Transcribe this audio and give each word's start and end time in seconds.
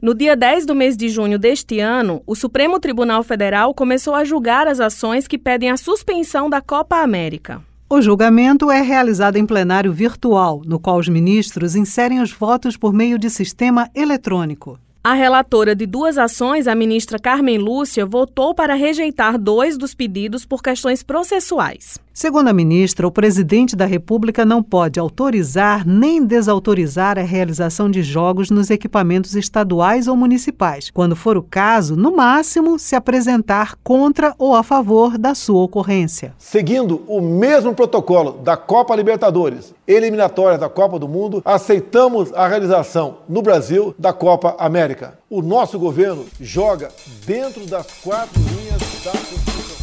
No 0.00 0.14
dia 0.14 0.36
10 0.36 0.64
do 0.64 0.76
mês 0.76 0.96
de 0.96 1.08
junho 1.08 1.40
deste 1.40 1.80
ano, 1.80 2.22
o 2.24 2.36
Supremo 2.36 2.78
Tribunal 2.78 3.24
Federal 3.24 3.74
começou 3.74 4.14
a 4.14 4.22
julgar 4.22 4.68
as 4.68 4.78
ações 4.78 5.26
que 5.26 5.36
pedem 5.36 5.72
a 5.72 5.76
suspensão 5.76 6.48
da 6.48 6.60
Copa 6.60 7.02
América. 7.02 7.60
O 7.90 8.00
julgamento 8.00 8.70
é 8.70 8.80
realizado 8.80 9.38
em 9.38 9.44
plenário 9.44 9.92
virtual, 9.92 10.62
no 10.64 10.78
qual 10.78 10.98
os 10.98 11.08
ministros 11.08 11.74
inserem 11.74 12.20
os 12.20 12.30
votos 12.30 12.76
por 12.76 12.92
meio 12.92 13.18
de 13.18 13.28
sistema 13.28 13.90
eletrônico. 13.92 14.78
A 15.02 15.14
relatora 15.14 15.74
de 15.74 15.84
duas 15.84 16.16
ações, 16.16 16.68
a 16.68 16.76
ministra 16.76 17.18
Carmen 17.18 17.58
Lúcia, 17.58 18.06
votou 18.06 18.54
para 18.54 18.74
rejeitar 18.74 19.36
dois 19.36 19.76
dos 19.76 19.94
pedidos 19.94 20.46
por 20.46 20.62
questões 20.62 21.02
processuais. 21.02 21.98
Segundo 22.18 22.48
a 22.48 22.52
ministra, 22.52 23.06
o 23.06 23.12
presidente 23.12 23.76
da 23.76 23.86
República 23.86 24.44
não 24.44 24.60
pode 24.60 24.98
autorizar 24.98 25.86
nem 25.86 26.26
desautorizar 26.26 27.16
a 27.16 27.22
realização 27.22 27.88
de 27.88 28.02
jogos 28.02 28.50
nos 28.50 28.70
equipamentos 28.70 29.36
estaduais 29.36 30.08
ou 30.08 30.16
municipais, 30.16 30.90
quando 30.90 31.14
for 31.14 31.36
o 31.36 31.44
caso, 31.44 31.94
no 31.94 32.16
máximo, 32.16 32.76
se 32.76 32.96
apresentar 32.96 33.76
contra 33.84 34.34
ou 34.36 34.56
a 34.56 34.64
favor 34.64 35.16
da 35.16 35.32
sua 35.32 35.62
ocorrência. 35.62 36.34
Seguindo 36.40 37.04
o 37.06 37.20
mesmo 37.20 37.72
protocolo 37.72 38.32
da 38.32 38.56
Copa 38.56 38.96
Libertadores, 38.96 39.72
eliminatória 39.86 40.58
da 40.58 40.68
Copa 40.68 40.98
do 40.98 41.06
Mundo, 41.06 41.40
aceitamos 41.44 42.32
a 42.34 42.48
realização 42.48 43.18
no 43.28 43.42
Brasil 43.42 43.94
da 43.96 44.12
Copa 44.12 44.56
América. 44.58 45.16
O 45.30 45.40
nosso 45.40 45.78
governo 45.78 46.26
joga 46.40 46.88
dentro 47.24 47.64
das 47.64 47.86
quatro 48.02 48.40
linhas 48.40 48.82
da 49.04 49.12
Constituição. 49.12 49.78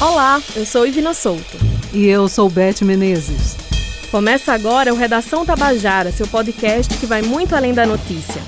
Olá, 0.00 0.40
eu 0.54 0.64
sou 0.64 0.86
Ivina 0.86 1.12
Souto. 1.12 1.69
E 1.92 2.06
eu 2.06 2.28
sou 2.28 2.48
Beth 2.48 2.82
Menezes. 2.82 3.56
Começa 4.12 4.52
agora 4.52 4.94
o 4.94 4.96
Redação 4.96 5.44
Tabajara, 5.44 6.12
seu 6.12 6.26
podcast 6.28 6.96
que 6.96 7.04
vai 7.04 7.20
muito 7.20 7.52
além 7.56 7.74
da 7.74 7.84
notícia. 7.84 8.40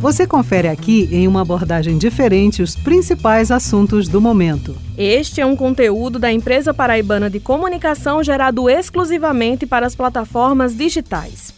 Você 0.00 0.24
confere 0.24 0.68
aqui, 0.68 1.08
em 1.10 1.26
uma 1.26 1.40
abordagem 1.40 1.98
diferente, 1.98 2.62
os 2.62 2.76
principais 2.76 3.50
assuntos 3.50 4.06
do 4.06 4.20
momento. 4.20 4.76
Este 4.96 5.40
é 5.40 5.46
um 5.46 5.56
conteúdo 5.56 6.20
da 6.20 6.30
empresa 6.30 6.72
paraibana 6.72 7.28
de 7.28 7.40
comunicação 7.40 8.22
gerado 8.22 8.70
exclusivamente 8.70 9.66
para 9.66 9.84
as 9.84 9.96
plataformas 9.96 10.76
digitais. 10.76 11.52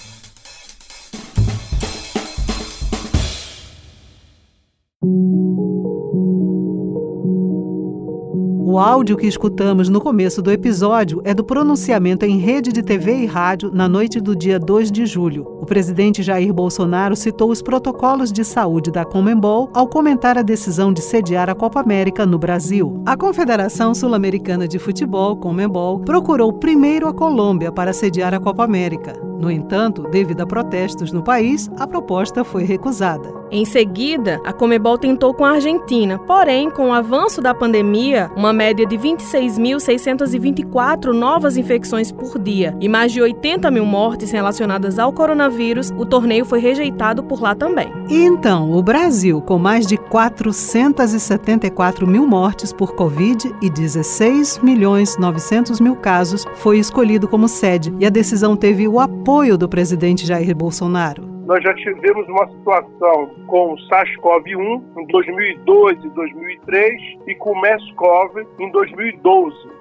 O 8.70 8.78
áudio 8.78 9.16
que 9.16 9.26
escutamos 9.26 9.88
no 9.88 9.98
começo 9.98 10.42
do 10.42 10.52
episódio 10.52 11.22
é 11.24 11.32
do 11.32 11.42
pronunciamento 11.42 12.26
em 12.26 12.36
rede 12.36 12.70
de 12.70 12.82
TV 12.82 13.22
e 13.22 13.24
rádio 13.24 13.70
na 13.72 13.88
noite 13.88 14.20
do 14.20 14.36
dia 14.36 14.58
2 14.58 14.92
de 14.92 15.06
julho. 15.06 15.46
O 15.58 15.64
presidente 15.64 16.22
Jair 16.22 16.52
Bolsonaro 16.52 17.16
citou 17.16 17.50
os 17.50 17.62
protocolos 17.62 18.30
de 18.30 18.44
saúde 18.44 18.90
da 18.90 19.06
Comembol 19.06 19.70
ao 19.72 19.88
comentar 19.88 20.36
a 20.36 20.42
decisão 20.42 20.92
de 20.92 21.00
sediar 21.00 21.48
a 21.48 21.54
Copa 21.54 21.80
América 21.80 22.26
no 22.26 22.38
Brasil. 22.38 23.02
A 23.06 23.16
Confederação 23.16 23.94
Sul-Americana 23.94 24.68
de 24.68 24.78
Futebol, 24.78 25.34
Comembol, 25.38 26.00
procurou 26.00 26.52
primeiro 26.52 27.08
a 27.08 27.14
Colômbia 27.14 27.72
para 27.72 27.94
sediar 27.94 28.34
a 28.34 28.38
Copa 28.38 28.64
América. 28.64 29.14
No 29.38 29.50
entanto, 29.50 30.02
devido 30.10 30.40
a 30.40 30.46
protestos 30.46 31.12
no 31.12 31.22
país, 31.22 31.70
a 31.78 31.86
proposta 31.86 32.42
foi 32.42 32.64
recusada. 32.64 33.32
Em 33.50 33.64
seguida, 33.64 34.40
a 34.44 34.52
Comebol 34.52 34.98
tentou 34.98 35.32
com 35.32 35.44
a 35.44 35.52
Argentina, 35.52 36.18
porém, 36.18 36.68
com 36.68 36.88
o 36.88 36.92
avanço 36.92 37.40
da 37.40 37.54
pandemia, 37.54 38.30
uma 38.36 38.52
média 38.58 38.84
de 38.84 38.98
26.624 38.98 41.12
novas 41.12 41.56
infecções 41.56 42.10
por 42.10 42.36
dia 42.40 42.76
e 42.80 42.88
mais 42.88 43.12
de 43.12 43.22
80 43.22 43.70
mil 43.70 43.86
mortes 43.86 44.32
relacionadas 44.32 44.98
ao 44.98 45.12
coronavírus, 45.12 45.92
o 45.96 46.04
torneio 46.04 46.44
foi 46.44 46.58
rejeitado 46.58 47.22
por 47.22 47.40
lá 47.40 47.54
também. 47.54 47.92
E 48.10 48.24
então, 48.24 48.72
o 48.72 48.82
Brasil, 48.82 49.40
com 49.40 49.58
mais 49.58 49.86
de 49.86 49.96
474 49.96 52.04
mil 52.04 52.26
mortes 52.26 52.72
por 52.72 52.96
Covid 52.96 53.54
e 53.62 53.70
16 53.70 54.58
milhões 54.58 55.16
900 55.16 55.78
mil 55.78 55.94
casos, 55.94 56.44
foi 56.56 56.80
escolhido 56.80 57.28
como 57.28 57.46
sede 57.46 57.94
e 58.00 58.06
a 58.06 58.10
decisão 58.10 58.56
teve 58.56 58.88
o 58.88 58.98
apoio 58.98 59.56
do 59.56 59.68
presidente 59.68 60.26
Jair 60.26 60.56
Bolsonaro 60.56 61.37
nós 61.48 61.62
já 61.62 61.72
tivemos 61.72 62.28
uma 62.28 62.46
situação 62.46 63.34
com 63.46 63.72
o 63.72 63.76
SARS-CoV-1 63.88 64.82
em 64.98 65.06
2002 65.06 66.04
e 66.04 66.08
2003 66.10 67.02
e 67.26 67.34
com 67.36 67.52
o 67.52 67.60
MERS-CoV 67.62 68.46
em 68.60 68.70
2012. 68.70 69.77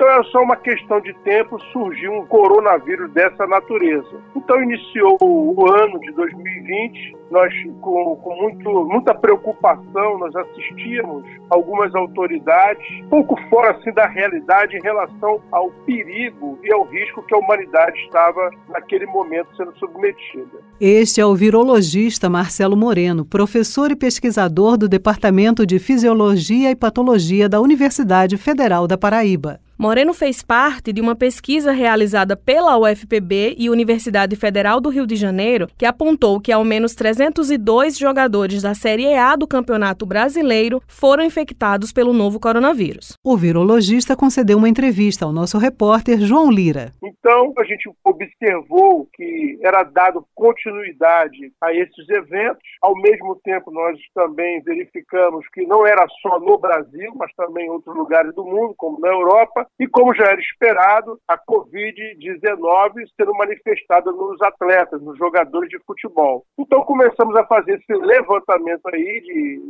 Então 0.00 0.08
é 0.18 0.24
só 0.30 0.40
uma 0.40 0.56
questão 0.56 0.98
de 0.98 1.12
tempo 1.22 1.60
surgir 1.72 2.08
um 2.08 2.24
coronavírus 2.24 3.12
dessa 3.12 3.46
natureza. 3.46 4.08
Então 4.34 4.62
iniciou 4.62 5.18
o 5.20 5.70
ano 5.70 6.00
de 6.00 6.10
2020, 6.12 7.18
nós 7.30 7.52
com, 7.82 8.16
com 8.16 8.34
muito, 8.34 8.84
muita 8.86 9.14
preocupação, 9.14 10.18
nós 10.18 10.34
assistíamos 10.34 11.22
algumas 11.50 11.94
autoridades 11.94 12.82
pouco 13.10 13.38
fora 13.50 13.72
assim 13.72 13.92
da 13.92 14.06
realidade 14.06 14.74
em 14.74 14.80
relação 14.80 15.42
ao 15.52 15.70
perigo 15.84 16.58
e 16.64 16.72
ao 16.72 16.84
risco 16.84 17.22
que 17.22 17.34
a 17.34 17.38
humanidade 17.38 17.98
estava 17.98 18.50
naquele 18.70 19.04
momento 19.04 19.54
sendo 19.54 19.76
submetida. 19.78 20.62
Este 20.80 21.20
é 21.20 21.26
o 21.26 21.34
virologista 21.34 22.30
Marcelo 22.30 22.74
Moreno, 22.74 23.26
professor 23.26 23.90
e 23.90 23.96
pesquisador 23.96 24.78
do 24.78 24.88
Departamento 24.88 25.66
de 25.66 25.78
Fisiologia 25.78 26.70
e 26.70 26.74
Patologia 26.74 27.50
da 27.50 27.60
Universidade 27.60 28.38
Federal 28.38 28.86
da 28.88 28.96
Paraíba. 28.96 29.60
Moreno 29.80 30.12
fez 30.12 30.42
parte 30.42 30.92
de 30.92 31.00
uma 31.00 31.16
pesquisa 31.16 31.72
realizada 31.72 32.36
pela 32.36 32.76
UFPB 32.76 33.54
e 33.56 33.70
Universidade 33.70 34.36
Federal 34.36 34.78
do 34.78 34.90
Rio 34.90 35.06
de 35.06 35.16
Janeiro, 35.16 35.68
que 35.78 35.86
apontou 35.86 36.38
que 36.38 36.52
ao 36.52 36.62
menos 36.62 36.94
302 36.94 37.96
jogadores 37.96 38.60
da 38.60 38.74
Série 38.74 39.14
A 39.14 39.34
do 39.34 39.46
Campeonato 39.46 40.04
Brasileiro 40.04 40.82
foram 40.86 41.24
infectados 41.24 41.94
pelo 41.94 42.12
novo 42.12 42.38
coronavírus. 42.38 43.16
O 43.24 43.38
virologista 43.38 44.14
concedeu 44.14 44.58
uma 44.58 44.68
entrevista 44.68 45.24
ao 45.24 45.32
nosso 45.32 45.56
repórter 45.56 46.20
João 46.20 46.50
Lira. 46.50 46.92
Então, 47.02 47.54
a 47.56 47.64
gente 47.64 47.90
observou 48.04 49.08
que 49.14 49.58
era 49.62 49.82
dado 49.82 50.26
continuidade 50.34 51.52
a 51.58 51.72
esses 51.72 52.06
eventos. 52.10 52.60
Ao 52.82 52.94
mesmo 52.96 53.34
tempo, 53.42 53.70
nós 53.70 53.98
também 54.14 54.60
verificamos 54.62 55.48
que 55.54 55.66
não 55.66 55.86
era 55.86 56.06
só 56.20 56.38
no 56.38 56.58
Brasil, 56.58 57.12
mas 57.16 57.32
também 57.34 57.66
em 57.66 57.70
outros 57.70 57.96
lugares 57.96 58.34
do 58.34 58.44
mundo, 58.44 58.74
como 58.76 59.00
na 59.00 59.08
Europa, 59.08 59.69
e 59.78 59.86
como 59.88 60.14
já 60.14 60.24
era 60.24 60.40
esperado, 60.40 61.18
a 61.26 61.38
Covid-19 61.38 63.06
sendo 63.16 63.34
manifestada 63.34 64.12
nos 64.12 64.40
atletas, 64.42 65.00
nos 65.02 65.16
jogadores 65.16 65.70
de 65.70 65.78
futebol. 65.86 66.44
Então 66.58 66.82
começamos 66.82 67.34
a 67.36 67.46
fazer 67.46 67.78
esse 67.78 67.92
levantamento 67.94 68.86
aí 68.92 69.20
de 69.20 69.60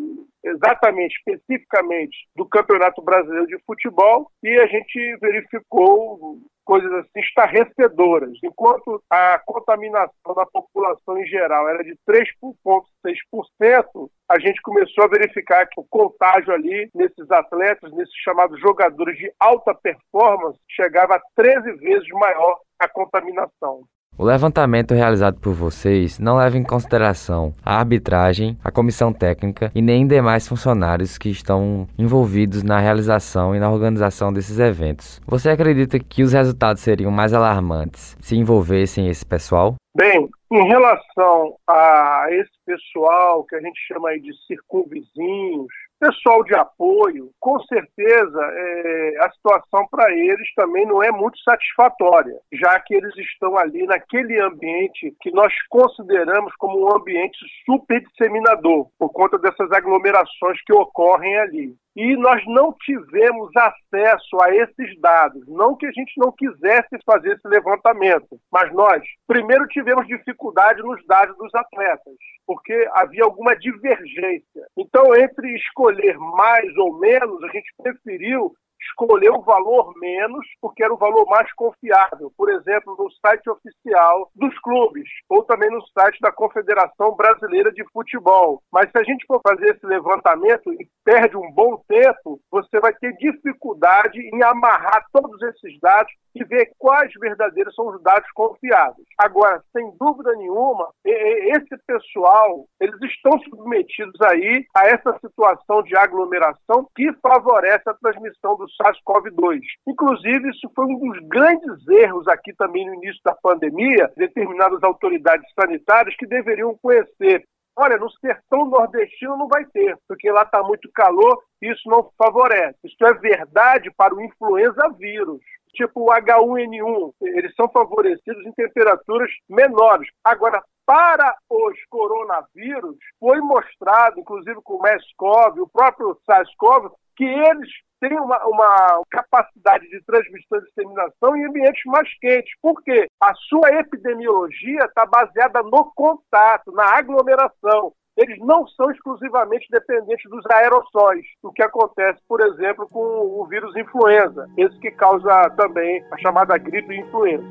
exatamente, 0.42 1.14
especificamente 1.18 2.16
do 2.34 2.46
Campeonato 2.46 3.02
Brasileiro 3.02 3.46
de 3.46 3.58
Futebol 3.64 4.30
e 4.42 4.58
a 4.58 4.66
gente 4.66 5.16
verificou 5.20 6.38
coisas 6.64 6.92
assim 6.92 7.20
estarrecedoras. 7.20 8.32
Enquanto 8.42 9.02
a 9.10 9.40
contaminação 9.44 10.34
da 10.34 10.46
população 10.46 11.18
em 11.18 11.26
geral 11.26 11.68
era 11.68 11.82
de 11.82 11.96
3,6%, 12.08 14.10
a 14.28 14.38
gente 14.38 14.62
começou 14.62 15.04
a 15.04 15.08
verificar 15.08 15.66
que 15.66 15.80
o 15.80 15.86
contágio 15.88 16.52
ali 16.52 16.88
nesses 16.94 17.30
atletas, 17.30 17.92
nesses 17.92 18.14
chamados 18.22 18.60
jogadores 18.60 19.18
de 19.18 19.32
alta 19.38 19.74
performance, 19.74 20.58
chegava 20.68 21.16
a 21.16 21.22
13 21.34 21.72
vezes 21.78 22.08
maior 22.12 22.58
a 22.78 22.88
contaminação. 22.88 23.84
O 24.20 24.24
levantamento 24.26 24.92
realizado 24.92 25.40
por 25.40 25.54
vocês 25.54 26.18
não 26.18 26.36
leva 26.36 26.58
em 26.58 26.62
consideração 26.62 27.54
a 27.64 27.78
arbitragem, 27.78 28.54
a 28.62 28.70
comissão 28.70 29.14
técnica 29.14 29.72
e 29.74 29.80
nem 29.80 30.06
demais 30.06 30.46
funcionários 30.46 31.16
que 31.16 31.30
estão 31.30 31.88
envolvidos 31.98 32.62
na 32.62 32.78
realização 32.78 33.56
e 33.56 33.58
na 33.58 33.70
organização 33.70 34.30
desses 34.30 34.58
eventos. 34.58 35.22
Você 35.26 35.48
acredita 35.48 35.98
que 35.98 36.22
os 36.22 36.34
resultados 36.34 36.82
seriam 36.82 37.10
mais 37.10 37.32
alarmantes 37.32 38.14
se 38.20 38.36
envolvessem 38.36 39.08
esse 39.08 39.24
pessoal? 39.24 39.76
Bem, 39.96 40.28
em 40.52 40.68
relação 40.68 41.56
a 41.66 42.26
esse 42.30 42.50
pessoal 42.66 43.42
que 43.44 43.56
a 43.56 43.60
gente 43.62 43.80
chama 43.88 44.10
aí 44.10 44.20
de 44.20 44.32
circunvizinhos, 44.46 45.72
pessoal 46.00 46.42
de 46.42 46.54
apoio, 46.54 47.30
com 47.38 47.60
certeza 47.64 48.40
é, 48.42 49.16
a 49.20 49.30
situação 49.30 49.86
para 49.90 50.10
eles 50.10 50.52
também 50.54 50.86
não 50.86 51.02
é 51.02 51.12
muito 51.12 51.38
satisfatória, 51.42 52.34
já 52.52 52.80
que 52.80 52.94
eles 52.94 53.14
estão 53.18 53.56
ali 53.58 53.86
naquele 53.86 54.40
ambiente 54.40 55.14
que 55.20 55.30
nós 55.30 55.52
consideramos 55.68 56.54
como 56.56 56.86
um 56.86 56.96
ambiente 56.96 57.38
super 57.66 58.00
disseminador, 58.00 58.88
por 58.98 59.10
conta 59.10 59.38
dessas 59.38 59.70
aglomerações 59.70 60.58
que 60.64 60.72
ocorrem 60.72 61.36
ali 61.38 61.74
e 61.96 62.16
nós 62.16 62.42
não 62.46 62.72
tivemos 62.84 63.50
acesso 63.56 64.40
a 64.42 64.54
esses 64.54 65.00
dados. 65.00 65.42
Não 65.48 65.76
que 65.76 65.86
a 65.86 65.92
gente 65.92 66.12
não 66.16 66.32
quisesse 66.32 66.98
fazer 67.04 67.32
esse 67.32 67.48
levantamento, 67.48 68.38
mas 68.50 68.72
nós, 68.72 69.02
primeiro, 69.26 69.66
tivemos 69.68 70.06
dificuldade 70.06 70.82
nos 70.82 71.04
dados 71.06 71.36
dos 71.36 71.54
atletas, 71.54 72.14
porque 72.46 72.88
havia 72.92 73.24
alguma 73.24 73.56
divergência. 73.56 74.66
Então, 74.76 75.14
entre 75.16 75.54
escolher 75.56 76.16
mais 76.18 76.76
ou 76.76 76.98
menos, 76.98 77.42
a 77.42 77.48
gente 77.48 77.72
preferiu 77.82 78.52
escolheu 78.82 79.34
o 79.34 79.42
valor 79.42 79.92
menos 79.98 80.46
porque 80.60 80.82
era 80.82 80.92
o 80.92 80.98
valor 80.98 81.26
mais 81.26 81.52
confiável, 81.54 82.32
por 82.36 82.50
exemplo, 82.50 82.96
no 82.98 83.10
site 83.24 83.48
oficial 83.48 84.30
dos 84.34 84.58
clubes 84.60 85.08
ou 85.28 85.42
também 85.44 85.70
no 85.70 85.84
site 85.88 86.18
da 86.20 86.32
Confederação 86.32 87.14
Brasileira 87.14 87.72
de 87.72 87.84
Futebol. 87.92 88.62
Mas 88.72 88.90
se 88.90 88.98
a 88.98 89.02
gente 89.02 89.24
for 89.26 89.40
fazer 89.46 89.74
esse 89.74 89.86
levantamento 89.86 90.72
e 90.72 90.88
perde 91.04 91.36
um 91.36 91.50
bom 91.52 91.82
tempo, 91.88 92.40
você 92.50 92.80
vai 92.80 92.92
ter 92.94 93.12
dificuldade 93.16 94.18
em 94.18 94.42
amarrar 94.42 95.04
todos 95.12 95.40
esses 95.42 95.78
dados 95.80 96.12
e 96.34 96.44
ver 96.44 96.70
quais 96.78 97.12
verdadeiros 97.20 97.74
são 97.74 97.88
os 97.88 98.02
dados 98.02 98.30
confiáveis. 98.32 99.06
Agora, 99.18 99.62
sem 99.72 99.90
dúvida 99.98 100.32
nenhuma, 100.36 100.88
esse 101.04 101.76
pessoal, 101.86 102.66
eles 102.80 103.00
estão 103.02 103.38
submetidos 103.40 104.20
aí 104.22 104.64
a 104.76 104.86
essa 104.86 105.18
situação 105.18 105.82
de 105.82 105.96
aglomeração 105.96 106.88
que 106.94 107.12
favorece 107.14 107.88
a 107.88 107.94
transmissão 107.94 108.56
do 108.56 108.69
SARS-CoV-2. 108.76 109.60
Inclusive, 109.86 110.50
isso 110.50 110.70
foi 110.74 110.86
um 110.86 110.98
dos 110.98 111.18
grandes 111.28 111.88
erros 111.88 112.26
aqui 112.28 112.52
também 112.54 112.86
no 112.86 112.94
início 112.94 113.20
da 113.24 113.34
pandemia, 113.34 114.10
determinadas 114.16 114.82
autoridades 114.82 115.46
sanitárias 115.58 116.16
que 116.16 116.26
deveriam 116.26 116.76
conhecer 116.82 117.44
Olha, 117.78 117.96
no 117.96 118.10
sertão 118.10 118.66
nordestino 118.66 119.38
não 119.38 119.48
vai 119.48 119.64
ter, 119.66 119.96
porque 120.06 120.30
lá 120.30 120.42
está 120.42 120.62
muito 120.62 120.90
calor 120.92 121.40
e 121.62 121.72
isso 121.72 121.88
não 121.88 122.10
favorece. 122.18 122.76
Isso 122.84 123.06
é 123.06 123.14
verdade 123.14 123.90
para 123.96 124.14
o 124.14 124.20
influenza 124.20 124.86
vírus 124.98 125.40
tipo 125.72 126.00
o 126.02 126.12
H1N1, 126.12 127.12
eles 127.22 127.54
são 127.54 127.68
favorecidos 127.68 128.44
em 128.46 128.52
temperaturas 128.52 129.30
menores. 129.48 130.08
Agora, 130.24 130.62
para 130.84 131.36
os 131.48 131.78
coronavírus, 131.88 132.96
foi 133.18 133.40
mostrado, 133.40 134.18
inclusive 134.18 134.60
com 134.62 134.74
o 134.74 134.82
MERS-CoV, 134.82 135.60
o 135.60 135.68
próprio 135.68 136.18
SARS-CoV, 136.26 136.90
que 137.16 137.24
eles 137.24 137.70
têm 138.00 138.18
uma, 138.18 138.38
uma, 138.46 139.02
capacidade 139.10 139.88
de 139.88 140.02
transmissão 140.04 140.58
e 140.58 140.64
disseminação 140.64 141.36
em 141.36 141.46
ambientes 141.46 141.82
mais 141.86 142.08
quentes. 142.18 142.52
Por 142.60 142.82
quê? 142.82 143.06
A 143.22 143.34
sua 143.48 143.70
epidemiologia 143.78 144.84
está 144.84 145.06
baseada 145.06 145.62
no 145.62 145.92
contato, 145.94 146.72
na 146.72 146.96
aglomeração 146.96 147.92
eles 148.16 148.38
não 148.40 148.66
são 148.68 148.90
exclusivamente 148.90 149.66
dependentes 149.70 150.28
dos 150.30 150.44
aerossóis, 150.50 151.24
o 151.42 151.50
que 151.52 151.62
acontece, 151.62 152.20
por 152.28 152.40
exemplo, 152.40 152.86
com 152.88 153.00
o 153.00 153.46
vírus 153.48 153.74
influenza, 153.76 154.46
esse 154.58 154.78
que 154.78 154.90
causa 154.90 155.48
também 155.56 156.04
a 156.10 156.18
chamada 156.18 156.58
gripe 156.58 156.94
influenza. 156.94 157.46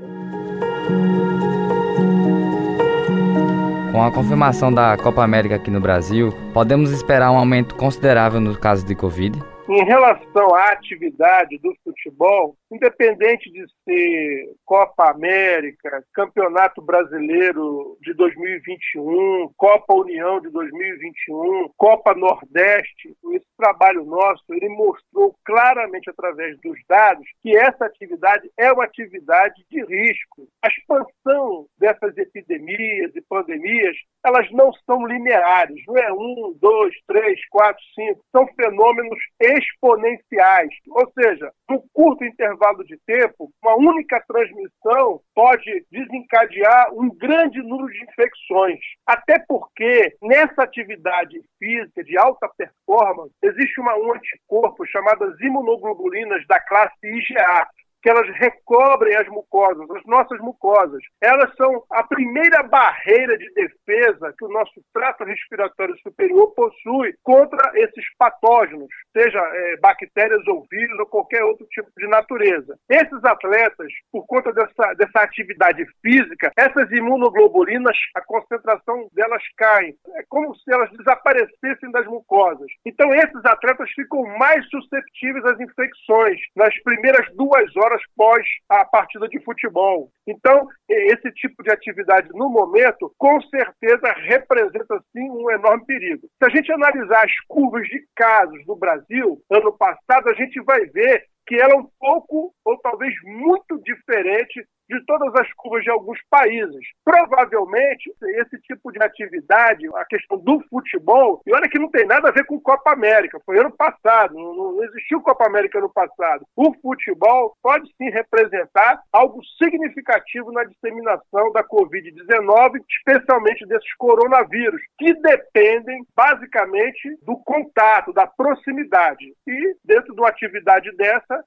Com 3.91 4.03
a 4.03 4.11
confirmação 4.11 4.71
da 4.71 4.95
Copa 4.97 5.23
América 5.23 5.55
aqui 5.55 5.71
no 5.71 5.81
Brasil, 5.81 6.29
podemos 6.53 6.91
esperar 6.91 7.31
um 7.31 7.37
aumento 7.37 7.75
considerável 7.75 8.39
no 8.39 8.57
caso 8.57 8.85
de 8.85 8.93
Covid? 8.93 9.41
Em 9.69 9.83
relação 9.83 10.55
à 10.55 10.71
atividade 10.71 11.59
do 11.59 11.71
futebol, 11.83 12.55
independente 12.71 13.51
de 13.51 13.63
ser 13.83 14.55
Copa 14.65 15.11
América, 15.11 16.03
Campeonato 16.11 16.81
Brasileiro 16.81 17.95
de 18.01 18.15
2021, 18.15 19.53
Copa 19.55 19.93
União 19.93 20.41
de 20.41 20.49
2021, 20.49 21.69
Copa 21.77 22.15
Nordeste, 22.15 23.15
esse 23.31 23.45
trabalho 23.55 24.05
nosso, 24.05 24.43
ele 24.49 24.69
mostrou 24.69 25.35
claramente 25.45 26.09
através 26.09 26.59
dos 26.61 26.79
dados 26.87 27.27
que 27.39 27.55
essa 27.55 27.85
atividade 27.85 28.49
é 28.57 28.71
uma 28.71 28.85
atividade 28.85 29.63
de 29.69 29.85
risco. 29.85 30.47
A 30.63 30.67
expansão 30.67 31.67
dessas 31.77 32.17
epidemias 32.17 33.15
e 33.15 33.21
pandemias, 33.21 33.95
elas 34.25 34.49
não 34.51 34.73
são 34.85 35.05
lineares, 35.05 35.79
não 35.87 35.95
é 35.95 36.11
um, 36.11 36.57
dois, 36.59 36.95
três, 37.05 37.39
quatro, 37.49 37.83
cinco, 37.93 38.25
são 38.31 38.47
fenômenos 38.55 39.19
exponenciais. 39.59 40.69
Ou 40.89 41.11
seja, 41.11 41.51
num 41.69 41.81
curto 41.93 42.23
intervalo 42.23 42.83
de 42.85 42.97
tempo, 43.05 43.51
uma 43.63 43.75
única 43.75 44.23
transmissão 44.27 45.21
pode 45.35 45.85
desencadear 45.91 46.93
um 46.93 47.09
grande 47.09 47.61
número 47.61 47.91
de 47.91 48.03
infecções. 48.03 48.79
Até 49.05 49.39
porque 49.47 50.15
nessa 50.21 50.63
atividade 50.63 51.41
física 51.57 52.03
de 52.03 52.17
alta 52.17 52.49
performance 52.57 53.33
existe 53.43 53.79
uma, 53.79 53.95
um 53.95 54.13
anticorpo 54.13 54.85
chamado 54.87 55.35
imunoglobulinas 55.41 56.45
da 56.47 56.59
classe 56.59 56.95
IgA, 57.03 57.67
que 58.01 58.09
elas 58.09 58.27
recobrem 58.37 59.15
as 59.15 59.27
mucosas, 59.27 59.89
as 59.91 60.05
nossas 60.05 60.39
mucosas. 60.39 61.01
Elas 61.21 61.53
são 61.55 61.83
a 61.91 62.03
primeira 62.03 62.63
barreira 62.63 63.37
de 63.37 63.51
defesa 63.53 64.33
que 64.37 64.45
o 64.45 64.49
nosso 64.49 64.81
trato 64.93 65.23
respiratório 65.23 65.97
superior 65.99 66.53
possui 66.53 67.13
contra 67.23 67.71
esses 67.75 68.05
patógenos, 68.17 68.87
seja 69.15 69.39
é, 69.39 69.77
bactérias 69.77 70.45
ou 70.47 70.65
vírus 70.69 70.99
ou 70.99 71.05
qualquer 71.05 71.43
outro 71.43 71.65
tipo 71.67 71.89
de 71.97 72.07
natureza. 72.07 72.77
Esses 72.89 73.23
atletas, 73.23 73.91
por 74.11 74.25
conta 74.25 74.53
dessa, 74.53 74.93
dessa 74.93 75.19
atividade 75.19 75.85
física, 76.01 76.51
essas 76.57 76.89
imunoglobulinas, 76.91 77.97
a 78.15 78.21
concentração 78.21 79.07
delas 79.13 79.43
cai. 79.57 79.93
É 80.15 80.23
como 80.29 80.55
se 80.55 80.71
elas 80.71 80.89
desaparecessem 80.91 81.91
das 81.91 82.05
mucosas. 82.05 82.67
Então, 82.85 83.13
esses 83.13 83.45
atletas 83.45 83.89
ficam 83.91 84.23
mais 84.37 84.67
susceptíveis 84.69 85.45
às 85.45 85.59
infecções 85.59 86.39
nas 86.55 86.73
primeiras 86.83 87.27
duas 87.35 87.75
horas 87.75 87.88
horas 87.89 88.01
pós 88.15 88.45
a 88.69 88.85
partida 88.85 89.27
de 89.27 89.39
futebol. 89.43 90.11
Então, 90.27 90.67
esse 90.87 91.31
tipo 91.31 91.63
de 91.63 91.71
atividade, 91.71 92.29
no 92.33 92.49
momento, 92.49 93.13
com 93.17 93.41
certeza 93.41 94.13
representa, 94.25 95.03
sim, 95.11 95.29
um 95.29 95.49
enorme 95.51 95.85
perigo. 95.85 96.27
Se 96.41 96.45
a 96.45 96.49
gente 96.49 96.71
analisar 96.71 97.25
as 97.25 97.33
curvas 97.47 97.87
de 97.87 98.05
casos 98.15 98.65
no 98.67 98.75
Brasil, 98.75 99.41
ano 99.49 99.75
passado, 99.77 100.29
a 100.29 100.33
gente 100.33 100.61
vai 100.61 100.85
ver 100.85 101.25
que 101.47 101.55
ela 101.55 101.73
é 101.73 101.77
um 101.77 101.89
pouco, 101.99 102.53
ou 102.63 102.77
talvez 102.79 103.13
muito 103.23 103.81
diferente 103.81 104.63
de 104.89 105.05
todas 105.05 105.33
as 105.35 105.53
curvas 105.53 105.83
de 105.83 105.91
alguns 105.91 106.19
países. 106.29 106.85
Provavelmente, 107.05 108.11
esse 108.21 108.59
tipo 108.61 108.91
de 108.91 109.01
atividade, 109.01 109.87
a 109.95 110.05
questão 110.05 110.37
do 110.39 110.59
futebol, 110.69 111.41
e 111.45 111.53
olha 111.53 111.69
que 111.69 111.79
não 111.79 111.89
tem 111.89 112.05
nada 112.05 112.29
a 112.29 112.31
ver 112.31 112.45
com 112.45 112.59
Copa 112.59 112.91
América, 112.91 113.39
foi 113.45 113.59
ano 113.59 113.71
passado, 113.71 114.33
não, 114.33 114.53
não 114.53 114.83
existiu 114.83 115.21
Copa 115.21 115.45
América 115.45 115.79
no 115.79 115.93
passado. 115.93 116.45
O 116.55 116.73
futebol 116.81 117.55
pode 117.61 117.87
sim 117.97 118.09
representar 118.09 119.01
algo 119.13 119.39
significativo 119.61 120.51
na 120.51 120.63
disseminação 120.63 121.51
da 121.51 121.63
Covid-19, 121.63 122.81
especialmente 122.89 123.65
desses 123.67 123.93
coronavírus, 123.95 124.81
que 124.97 125.13
dependem 125.13 126.03
basicamente 126.15 127.17
do 127.23 127.37
contato, 127.37 128.11
da 128.13 128.25
proximidade. 128.25 129.33
E 129.47 129.75
dentro 129.85 130.13
de 130.13 130.19
uma 130.19 130.29
atividade 130.29 130.91
dessa, 130.95 131.43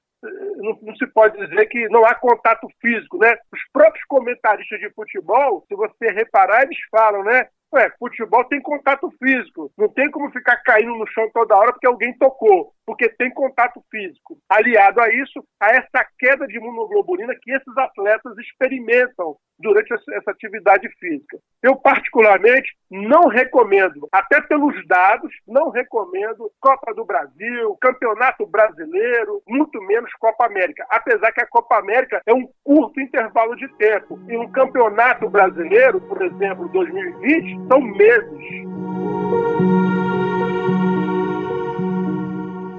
não, 0.57 0.79
não, 0.81 0.95
se 0.95 1.05
pode 1.07 1.37
dizer 1.37 1.65
que 1.67 1.87
não 1.89 2.05
há 2.05 2.15
contato 2.15 2.67
físico, 2.81 3.17
né? 3.17 3.35
Os 3.53 3.59
próprios 3.71 4.05
comentaristas 4.05 4.79
de 4.79 4.89
futebol, 4.91 5.65
se 5.67 5.75
você 5.75 6.11
reparar, 6.11 6.63
eles 6.63 6.77
falam, 6.89 7.23
né? 7.23 7.47
Ué, 7.73 7.91
futebol 7.97 8.43
tem 8.45 8.61
contato 8.61 9.09
físico. 9.17 9.71
Não 9.75 9.89
tem 9.89 10.09
como 10.11 10.29
ficar 10.31 10.57
caindo 10.57 10.95
no 10.95 11.07
chão 11.07 11.27
toda 11.33 11.55
hora 11.55 11.71
porque 11.71 11.87
alguém 11.87 12.15
tocou, 12.19 12.71
porque 12.85 13.09
tem 13.09 13.31
contato 13.31 13.83
físico. 13.89 14.37
Aliado 14.47 15.01
a 15.01 15.09
isso, 15.09 15.43
a 15.59 15.69
essa 15.71 16.07
queda 16.19 16.45
de 16.45 16.57
imunoglobulina 16.57 17.33
que 17.41 17.51
esses 17.51 17.75
atletas 17.75 18.37
experimentam 18.37 19.35
durante 19.57 19.93
essa 19.93 20.31
atividade 20.31 20.87
física. 20.99 21.37
Eu, 21.61 21.75
particularmente, 21.75 22.75
não 22.91 23.27
recomendo, 23.27 24.07
até 24.11 24.41
pelos 24.41 24.75
dados, 24.87 25.33
não 25.47 25.69
recomendo 25.69 26.51
Copa 26.59 26.93
do 26.93 27.05
Brasil, 27.05 27.75
Campeonato 27.79 28.45
Brasileiro, 28.45 29.41
muito 29.47 29.81
menos 29.81 30.11
Copa 30.19 30.45
América. 30.45 30.85
Apesar 30.89 31.31
que 31.31 31.41
a 31.41 31.47
Copa 31.47 31.77
América 31.77 32.21
é 32.25 32.33
um 32.33 32.47
curto 32.63 32.99
intervalo 32.99 33.55
de 33.55 33.67
tempo. 33.77 34.19
E 34.27 34.37
um 34.37 34.51
Campeonato 34.51 35.29
Brasileiro, 35.29 36.01
por 36.01 36.21
exemplo, 36.21 36.67
2020, 36.69 37.62
são 37.67 37.81
meses. 37.81 38.43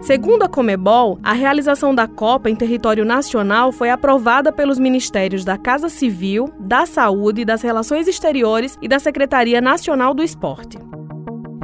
Segundo 0.04 0.42
a 0.42 0.48
Comebol, 0.50 1.18
a 1.22 1.32
realização 1.32 1.94
da 1.94 2.06
Copa 2.06 2.50
em 2.50 2.54
território 2.54 3.06
nacional 3.06 3.72
foi 3.72 3.88
aprovada 3.88 4.52
pelos 4.52 4.78
Ministérios 4.78 5.46
da 5.46 5.56
Casa 5.56 5.88
Civil, 5.88 6.52
da 6.60 6.84
Saúde, 6.84 7.42
das 7.42 7.62
Relações 7.62 8.06
Exteriores 8.06 8.76
e 8.82 8.88
da 8.88 8.98
Secretaria 8.98 9.62
Nacional 9.62 10.12
do 10.12 10.22
Esporte. 10.22 10.76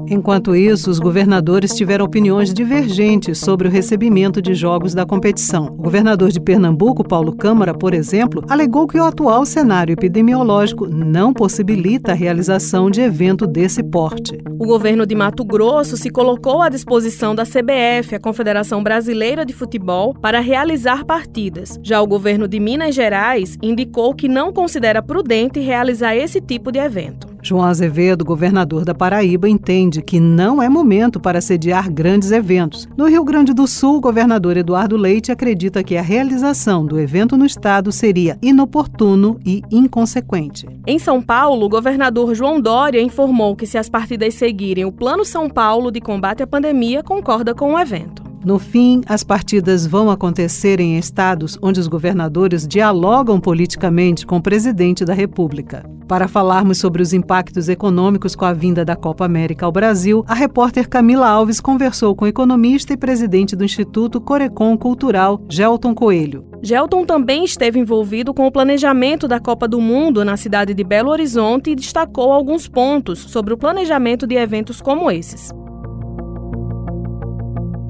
Enquanto 0.09 0.55
isso, 0.55 0.91
os 0.91 0.99
governadores 0.99 1.75
tiveram 1.75 2.05
opiniões 2.05 2.53
divergentes 2.53 3.39
sobre 3.39 3.69
o 3.69 3.71
recebimento 3.71 4.41
de 4.41 4.55
jogos 4.55 4.95
da 4.95 5.07
competição. 5.07 5.67
O 5.67 5.83
governador 5.83 6.31
de 6.31 6.41
Pernambuco, 6.41 7.03
Paulo 7.03 7.35
Câmara, 7.35 7.75
por 7.75 7.95
exemplo, 7.95 8.43
alegou 8.49 8.87
que 8.87 8.99
o 8.99 9.05
atual 9.05 9.45
cenário 9.45 9.93
epidemiológico 9.93 10.87
não 10.87 11.33
possibilita 11.33 12.13
a 12.13 12.15
realização 12.15 12.91
de 12.91 13.01
evento 13.01 13.47
desse 13.47 13.83
porte. 13.83 14.39
O 14.59 14.67
governo 14.67 15.07
de 15.07 15.15
Mato 15.15 15.45
Grosso 15.45 15.97
se 15.97 16.11
colocou 16.11 16.63
à 16.63 16.69
disposição 16.69 17.35
da 17.35 17.45
CBF, 17.45 18.15
a 18.15 18.21
Confederação 18.21 18.83
Brasileira 18.83 19.45
de 19.45 19.53
Futebol, 19.53 20.15
para 20.15 20.41
realizar 20.41 21.05
partidas. 21.05 21.79
Já 21.83 22.01
o 22.01 22.07
governo 22.07 22.47
de 22.47 22.61
Minas 22.61 22.95
Gerais 22.95 23.57
indicou 23.63 24.15
que 24.15 24.29
não 24.29 24.53
considera 24.53 25.03
prudente 25.03 25.61
realizar 25.61 26.15
esse 26.15 26.41
tipo 26.41 26.71
de 26.71 26.79
evento. 26.79 27.30
João 27.43 27.65
Azevedo, 27.65 28.25
governador 28.25 28.85
da 28.85 28.95
Paraíba, 28.95 29.49
entende 29.49 30.03
que 30.03 30.21
não 30.21 30.63
é 30.63 30.69
momento 30.69 31.19
para 31.19 31.41
sediar 31.41 31.91
grandes 31.91 32.31
eventos. 32.31 32.89
No 32.97 33.09
Rio 33.09 33.25
Grande 33.25 33.53
do 33.53 33.67
Sul, 33.67 33.97
o 33.97 34.01
governador 34.01 34.57
Eduardo 34.57 34.97
Leite 34.97 35.33
acredita 35.33 35.83
que 35.83 35.97
a 35.97 36.03
realização 36.03 36.85
do 36.85 36.99
evento 36.99 37.37
no 37.37 37.47
estado 37.47 37.91
seria 37.91 38.39
inoportuno 38.43 39.39
e 39.45 39.63
inconsequente. 39.71 40.67
Em 40.87 40.99
São 40.99 41.23
Paulo, 41.23 41.67
o 41.67 41.69
governador 41.69 42.35
João 42.35 42.61
Dória 42.61 43.01
informou 43.01 43.57
que 43.57 43.67
se 43.67 43.79
as 43.79 43.89
partidas 43.89 44.35
seguirem 44.35 44.85
o 44.85 44.93
Plano 44.93 45.25
São 45.25 45.49
Paulo 45.49 45.91
de 45.91 46.01
combate 46.01 46.43
à 46.43 46.47
pandemia, 46.47 47.03
concorda 47.03 47.55
com 47.55 47.75
o 47.75 47.79
evento. 47.79 48.30
No 48.43 48.59
fim, 48.59 49.03
as 49.07 49.23
partidas 49.23 49.87
vão 49.87 50.11
acontecer 50.11 50.81
em 50.81 50.97
estados 50.97 51.59
onde 51.61 51.79
os 51.79 51.87
governadores 51.87 52.67
dialogam 52.67 53.39
politicamente 53.39 54.25
com 54.25 54.39
o 54.39 54.43
presidente 54.43 55.05
da 55.05 55.13
República. 55.13 55.85
Para 56.09 56.27
falarmos 56.27 56.79
sobre 56.79 57.03
os 57.03 57.13
impactos 57.13 57.69
econômicos 57.69 58.35
com 58.35 58.47
a 58.47 58.53
vinda 58.53 58.85
da 58.85 58.97
Copa 58.97 59.27
América 59.27 59.67
ao 59.67 59.71
Brasil, 59.71 60.25
a 60.27 60.35
repórter 60.35 60.89
Camila 60.89 61.29
Alves 61.29 61.61
conversou 61.61 62.17
com 62.17 62.25
o 62.25 62.29
economista 62.29 62.95
e 62.95 62.97
presidente 62.97 63.55
do 63.55 63.63
Instituto 63.63 64.21
Corecon 64.21 64.77
Cultural, 64.77 65.41
Gelton 65.49 65.95
Coelho. 65.95 66.45
Gelton 66.63 67.05
também 67.05 67.45
esteve 67.45 67.79
envolvido 67.79 68.33
com 68.33 68.47
o 68.47 68.51
planejamento 68.51 69.29
da 69.29 69.39
Copa 69.39 69.69
do 69.69 69.81
Mundo 69.81 70.25
na 70.25 70.37
cidade 70.37 70.75
de 70.75 70.83
Belo 70.83 71.11
Horizonte 71.11 71.71
e 71.71 71.77
destacou 71.77 72.33
alguns 72.33 72.67
pontos 72.67 73.19
sobre 73.19 73.53
o 73.53 73.59
planejamento 73.59 74.27
de 74.27 74.35
eventos 74.35 74.81
como 74.81 75.11
esses. 75.11 75.51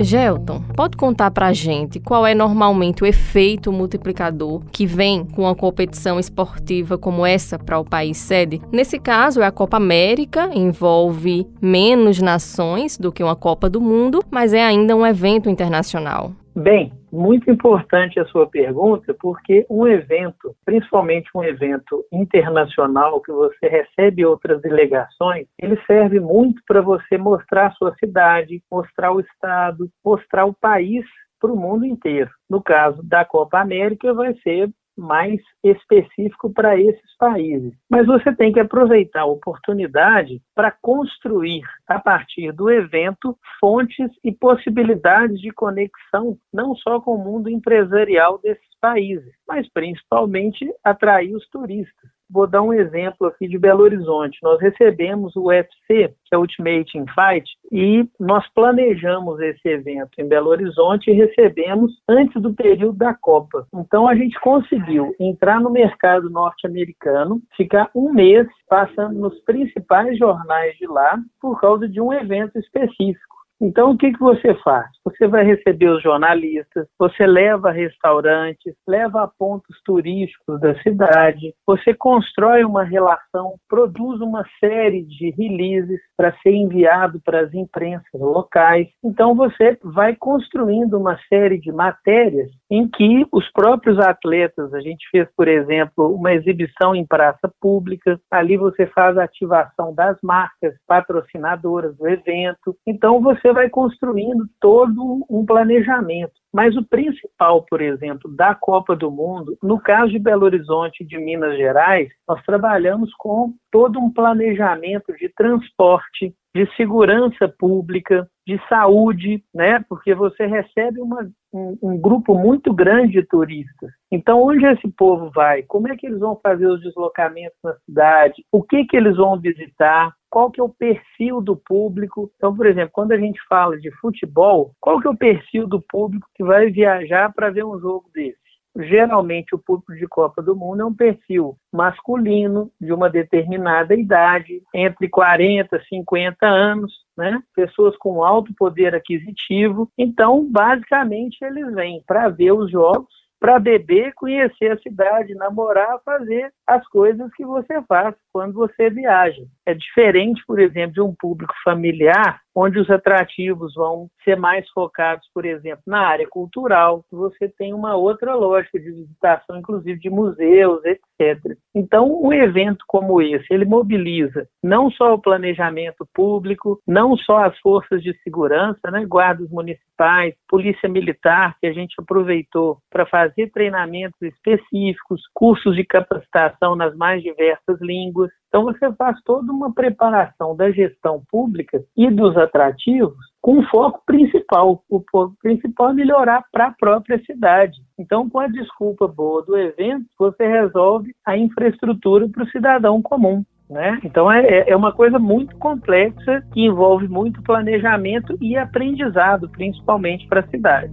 Gelton, 0.03 0.63
pode 0.75 0.97
contar 0.97 1.31
pra 1.31 1.53
gente 1.53 2.01
qual 2.01 2.27
é 2.27 2.35
normalmente 2.35 3.03
o 3.03 3.07
efeito 3.07 3.71
multiplicador 3.71 4.63
que 4.73 4.87
vem 4.87 5.25
com 5.25 5.43
uma 5.43 5.55
competição 5.55 6.19
esportiva 6.19 6.97
como 6.97 7.27
essa 7.27 7.59
para 7.59 7.79
o 7.79 7.85
país 7.85 8.17
sede? 8.17 8.61
Nesse 8.73 8.99
caso, 8.99 9.43
é 9.43 9.47
a 9.47 9.51
Copa 9.51 9.77
América, 9.77 10.51
envolve 10.55 11.47
menos 11.61 12.21
nações 12.21 12.97
do 12.97 13.13
que 13.13 13.23
uma 13.23 13.37
Copa 13.37 13.69
do 13.69 13.81
Mundo, 13.81 14.21
mas 14.31 14.55
é 14.55 14.65
ainda 14.65 14.97
um 14.97 15.07
evento 15.07 15.51
internacional. 15.51 16.33
Bem, 16.55 16.93
muito 17.13 17.51
importante 17.51 18.19
a 18.21 18.25
sua 18.27 18.47
pergunta, 18.49 19.15
porque 19.19 19.67
um 19.69 19.87
evento, 19.87 20.55
principalmente 20.65 21.31
um 21.35 21.43
evento 21.43 22.05
internacional 22.13 23.21
que 23.21 23.33
você 23.33 23.69
recebe 23.69 24.25
outras 24.25 24.61
delegações, 24.61 25.47
ele 25.59 25.81
serve 25.87 26.21
muito 26.21 26.63
para 26.67 26.81
você 26.81 27.19
mostrar 27.19 27.69
a 27.69 27.73
sua 27.73 27.95
cidade, 27.97 28.63
mostrar 28.71 29.13
o 29.13 29.21
estado, 29.21 29.89
mostrar 30.05 30.45
o 30.45 30.55
país 30.55 31.05
para 31.41 31.53
o 31.53 31.57
mundo 31.57 31.85
inteiro. 31.85 32.31
No 32.49 32.63
caso 32.63 33.03
da 33.03 33.25
Copa 33.25 33.59
América, 33.59 34.13
vai 34.13 34.35
ser 34.43 34.71
mais 35.01 35.41
específico 35.65 36.53
para 36.53 36.79
esses 36.79 37.17
países. 37.19 37.73
Mas 37.89 38.07
você 38.07 38.35
tem 38.35 38.53
que 38.53 38.61
aproveitar 38.61 39.23
a 39.23 39.27
oportunidade 39.27 40.41
para 40.55 40.71
construir, 40.71 41.63
a 41.89 41.99
partir 41.99 42.53
do 42.53 42.71
evento, 42.71 43.37
fontes 43.59 44.11
e 44.23 44.31
possibilidades 44.31 45.41
de 45.41 45.51
conexão, 45.51 46.39
não 46.53 46.75
só 46.77 47.01
com 47.01 47.15
o 47.15 47.25
mundo 47.25 47.49
empresarial 47.49 48.39
desses 48.39 48.71
países, 48.81 49.33
mas 49.49 49.69
principalmente 49.73 50.73
atrair 50.85 51.35
os 51.35 51.49
turistas. 51.49 52.20
Vou 52.31 52.47
dar 52.47 52.63
um 52.63 52.73
exemplo 52.73 53.27
aqui 53.27 53.49
de 53.49 53.59
Belo 53.59 53.83
Horizonte. 53.83 54.39
Nós 54.43 54.61
recebemos 54.61 55.35
o 55.35 55.47
UFC, 55.47 56.15
que 56.25 56.35
é 56.35 56.39
Ultimate 56.39 56.97
in 56.97 57.05
Fight, 57.07 57.51
e 57.73 58.09
nós 58.21 58.47
planejamos 58.55 59.41
esse 59.41 59.69
evento 59.69 60.11
em 60.19 60.29
Belo 60.29 60.51
Horizonte 60.51 61.11
e 61.11 61.15
recebemos 61.15 61.93
antes 62.09 62.41
do 62.41 62.55
período 62.55 62.97
da 62.97 63.15
Copa. 63.15 63.67
Então 63.75 64.07
a 64.09 64.15
gente 64.15 64.39
conseguiu 64.41 65.15
entrar 65.19 65.61
no 65.61 65.71
mercado 65.71 66.31
norte-americano, 66.31 67.43
ficar 67.57 67.91
um 67.95 68.13
mês 68.13 68.47
passando 68.69 69.19
nos 69.19 69.39
principais 69.41 70.17
jornais 70.17 70.77
de 70.77 70.87
lá 70.87 71.19
por 71.41 71.61
causa 71.61 71.89
de 71.89 72.01
um 72.01 72.13
evento 72.13 72.59
específico. 72.59 73.40
Então, 73.61 73.91
o 73.91 73.99
que, 73.99 74.13
que 74.13 74.19
você 74.19 74.55
faz? 74.63 74.87
Você 75.05 75.29
vai 75.29 75.45
receber 75.45 75.91
os 75.91 76.03
jornalistas, 76.03 76.87
você 76.99 77.27
leva 77.27 77.71
restaurantes, 77.71 78.75
leva 78.89 79.31
pontos 79.39 79.77
turísticos 79.85 80.59
da 80.61 80.75
cidade, 80.83 81.55
você 81.67 81.93
constrói 81.93 82.65
uma 82.65 82.83
relação, 82.83 83.55
produz 83.69 84.21
uma 84.21 84.45
série 84.59 85.03
de 85.03 85.31
releases 85.31 86.01
para 86.17 86.35
ser 86.43 86.53
enviado 86.53 87.21
para 87.23 87.41
as 87.41 87.53
imprensas 87.53 88.05
locais. 88.15 88.89
Então, 89.05 89.35
você 89.35 89.79
vai 89.83 90.17
construindo 90.17 90.95
uma 90.95 91.19
série 91.29 91.59
de 91.59 91.71
matérias 91.71 92.51
em 92.71 92.89
que 92.89 93.27
os 93.33 93.51
próprios 93.53 93.99
atletas, 93.99 94.73
a 94.73 94.81
gente 94.81 95.07
fez, 95.11 95.29
por 95.37 95.49
exemplo, 95.49 96.15
uma 96.15 96.33
exibição 96.33 96.95
em 96.95 97.07
praça 97.07 97.53
pública, 97.61 98.19
ali 98.31 98.57
você 98.57 98.87
faz 98.87 99.19
a 99.19 99.25
ativação 99.25 99.95
das 99.95 100.17
marcas 100.23 100.75
patrocinadoras 100.87 101.97
do 101.97 102.09
evento. 102.09 102.77
Então, 102.87 103.21
você 103.21 103.50
você 103.51 103.53
vai 103.53 103.69
construindo 103.69 104.49
todo 104.61 105.27
um 105.29 105.45
planejamento. 105.45 106.33
Mas 106.53 106.77
o 106.77 106.85
principal, 106.85 107.65
por 107.69 107.81
exemplo, 107.81 108.35
da 108.35 108.55
Copa 108.55 108.97
do 108.97 109.11
Mundo, 109.11 109.57
no 109.63 109.81
caso 109.81 110.11
de 110.11 110.19
Belo 110.19 110.45
Horizonte 110.45 111.03
e 111.03 111.07
de 111.07 111.19
Minas 111.19 111.57
Gerais, 111.57 112.09
nós 112.29 112.43
trabalhamos 112.45 113.13
com 113.15 113.53
todo 113.71 113.99
um 113.99 114.13
planejamento 114.13 115.13
de 115.17 115.29
transporte, 115.35 116.35
de 116.55 116.77
segurança 116.77 117.49
pública, 117.59 118.29
de 118.47 118.61
saúde, 118.69 119.45
né? 119.55 119.85
Porque 119.89 120.13
você 120.13 120.45
recebe 120.47 121.01
uma, 121.01 121.29
um, 121.53 121.79
um, 121.81 122.01
grupo 122.01 122.35
muito 122.35 122.75
grande 122.75 123.13
de 123.13 123.23
turistas. 123.23 123.91
Então, 124.11 124.43
onde 124.43 124.67
esse 124.67 124.89
povo 124.97 125.31
vai? 125.33 125.63
Como 125.63 125.87
é 125.87 125.97
que 125.97 126.07
eles 126.07 126.19
vão 126.19 126.39
fazer 126.43 126.67
os 126.67 126.81
deslocamentos 126.81 127.59
na 127.63 127.75
cidade? 127.87 128.45
O 128.51 128.63
que 128.63 128.85
que 128.85 128.97
eles 128.97 129.17
vão 129.17 129.39
visitar? 129.39 130.13
Qual 130.31 130.51
que 130.51 130.61
é 130.61 130.65
o 130.65 130.69
perfil 130.69 131.41
do 131.41 131.57
público? 131.57 132.31
Então, 132.37 132.55
por 132.57 132.67
exemplo, 132.67 132.91
quando 132.93 133.13
a 133.13 133.19
gente 133.19 133.41
fala 133.49 133.77
de 133.79 133.91
futebol, 133.97 134.73
qual 134.81 135.01
que 135.01 135.09
é 135.09 135.11
o 135.11 135.17
perfil 135.17 135.67
do 135.67 135.83
público 135.83 136.29
que 136.35 136.45
vai 136.45 136.71
viajar 136.71 137.33
para 137.35 137.51
ver 137.51 137.65
um 137.65 137.79
jogo 137.81 138.09
desse? 138.15 138.39
Geralmente, 138.77 139.53
o 139.53 139.59
público 139.59 139.95
de 139.97 140.07
Copa 140.07 140.41
do 140.41 140.55
Mundo 140.55 140.83
é 140.83 140.85
um 140.85 140.95
perfil 140.95 141.57
masculino, 141.73 142.71
de 142.81 142.93
uma 142.93 143.11
determinada 143.11 143.95
idade, 143.95 144.63
entre 144.73 145.09
40 145.09 145.77
e 145.77 145.85
50 145.89 146.47
anos, 146.47 146.93
né? 147.17 147.43
pessoas 147.55 147.97
com 147.97 148.23
alto 148.23 148.55
poder 148.57 148.95
aquisitivo. 148.95 149.91
Então, 149.99 150.49
basicamente, 150.49 151.45
eles 151.45 151.75
vêm 151.75 152.03
para 152.07 152.29
ver 152.29 152.53
os 152.53 152.71
jogos 152.71 153.21
para 153.41 153.59
beber, 153.59 154.13
conhecer 154.15 154.71
a 154.71 154.79
cidade, 154.79 155.35
namorar, 155.35 155.99
fazer 156.05 156.53
as 156.67 156.87
coisas 156.89 157.33
que 157.33 157.45
você 157.45 157.83
faz 157.89 158.15
quando 158.33 158.55
você 158.55 158.91
viaja. 158.91 159.43
É 159.67 159.75
diferente, 159.75 160.43
por 160.47 160.59
exemplo, 160.59 160.93
de 160.93 161.01
um 161.01 161.15
público 161.15 161.55
familiar, 161.65 162.41
onde 162.55 162.79
os 162.79 162.91
atrativos 162.91 163.75
vão 163.75 164.09
ser 164.25 164.37
mais 164.37 164.69
focados, 164.71 165.27
por 165.33 165.45
exemplo, 165.45 165.83
na 165.87 166.01
área 166.01 166.27
cultural. 166.29 167.05
Você 167.11 167.49
tem 167.49 167.73
uma 167.73 167.97
outra 167.97 168.35
lógica 168.35 168.79
de 168.79 168.91
visitação, 168.91 169.57
inclusive 169.57 169.99
de 169.99 170.11
museus, 170.11 170.81
etc. 170.85 171.57
Então, 171.75 172.21
um 172.23 172.33
evento 172.33 172.85
como 172.87 173.23
esse, 173.23 173.47
ele 173.51 173.65
mobiliza 173.65 174.47
não 174.63 174.91
só 174.91 175.15
o 175.15 175.21
planejamento 175.21 176.07
público, 176.15 176.81
não 176.87 177.17
só 177.17 177.45
as 177.45 177.59
forças 177.59 178.03
de 178.03 178.13
segurança, 178.23 178.91
né, 178.91 179.05
guardas 179.07 179.49
municipais, 179.51 180.35
polícia 180.49 180.89
militar, 180.89 181.57
que 181.61 181.67
a 181.67 181.73
gente 181.73 181.95
aproveitou 181.99 182.79
para 182.91 183.07
fazer 183.07 183.51
treinamentos 183.51 184.21
específicos, 184.21 185.23
cursos 185.35 185.77
de 185.77 185.85
capacitação 185.85 186.75
nas 186.75 186.95
mais 186.97 187.23
diversas 187.23 187.81
línguas. 187.81 188.30
Então, 188.51 188.65
você 188.65 188.93
faz 188.95 189.17
toda 189.23 189.53
uma 189.53 189.73
preparação 189.73 190.57
da 190.57 190.73
gestão 190.73 191.23
pública 191.31 191.81
e 191.97 192.11
dos 192.11 192.37
atrativos 192.37 193.17
com 193.41 193.63
foco 193.67 194.03
principal. 194.05 194.83
O 194.91 195.01
foco 195.09 195.37
principal 195.41 195.91
é 195.91 195.95
melhorar 195.95 196.45
para 196.51 196.67
a 196.67 196.73
própria 196.73 197.23
cidade. 197.25 197.79
Então, 197.97 198.29
com 198.29 198.41
a 198.41 198.49
desculpa 198.49 199.07
boa 199.07 199.43
do 199.45 199.57
evento, 199.57 200.07
você 200.19 200.45
resolve 200.49 201.15
a 201.25 201.39
infraestrutura 201.39 202.29
para 202.29 202.43
o 202.43 202.49
cidadão 202.49 203.01
comum. 203.01 203.45
Né? 203.71 204.01
Então 204.03 204.31
é, 204.31 204.45
é, 204.45 204.71
é 204.71 204.77
uma 204.77 204.93
coisa 204.93 205.17
muito 205.17 205.57
complexa 205.57 206.45
que 206.53 206.63
envolve 206.63 207.07
muito 207.07 207.41
planejamento 207.41 208.37
e 208.41 208.57
aprendizado, 208.57 209.49
principalmente 209.49 210.27
para 210.27 210.41
a 210.41 210.49
cidade. 210.49 210.93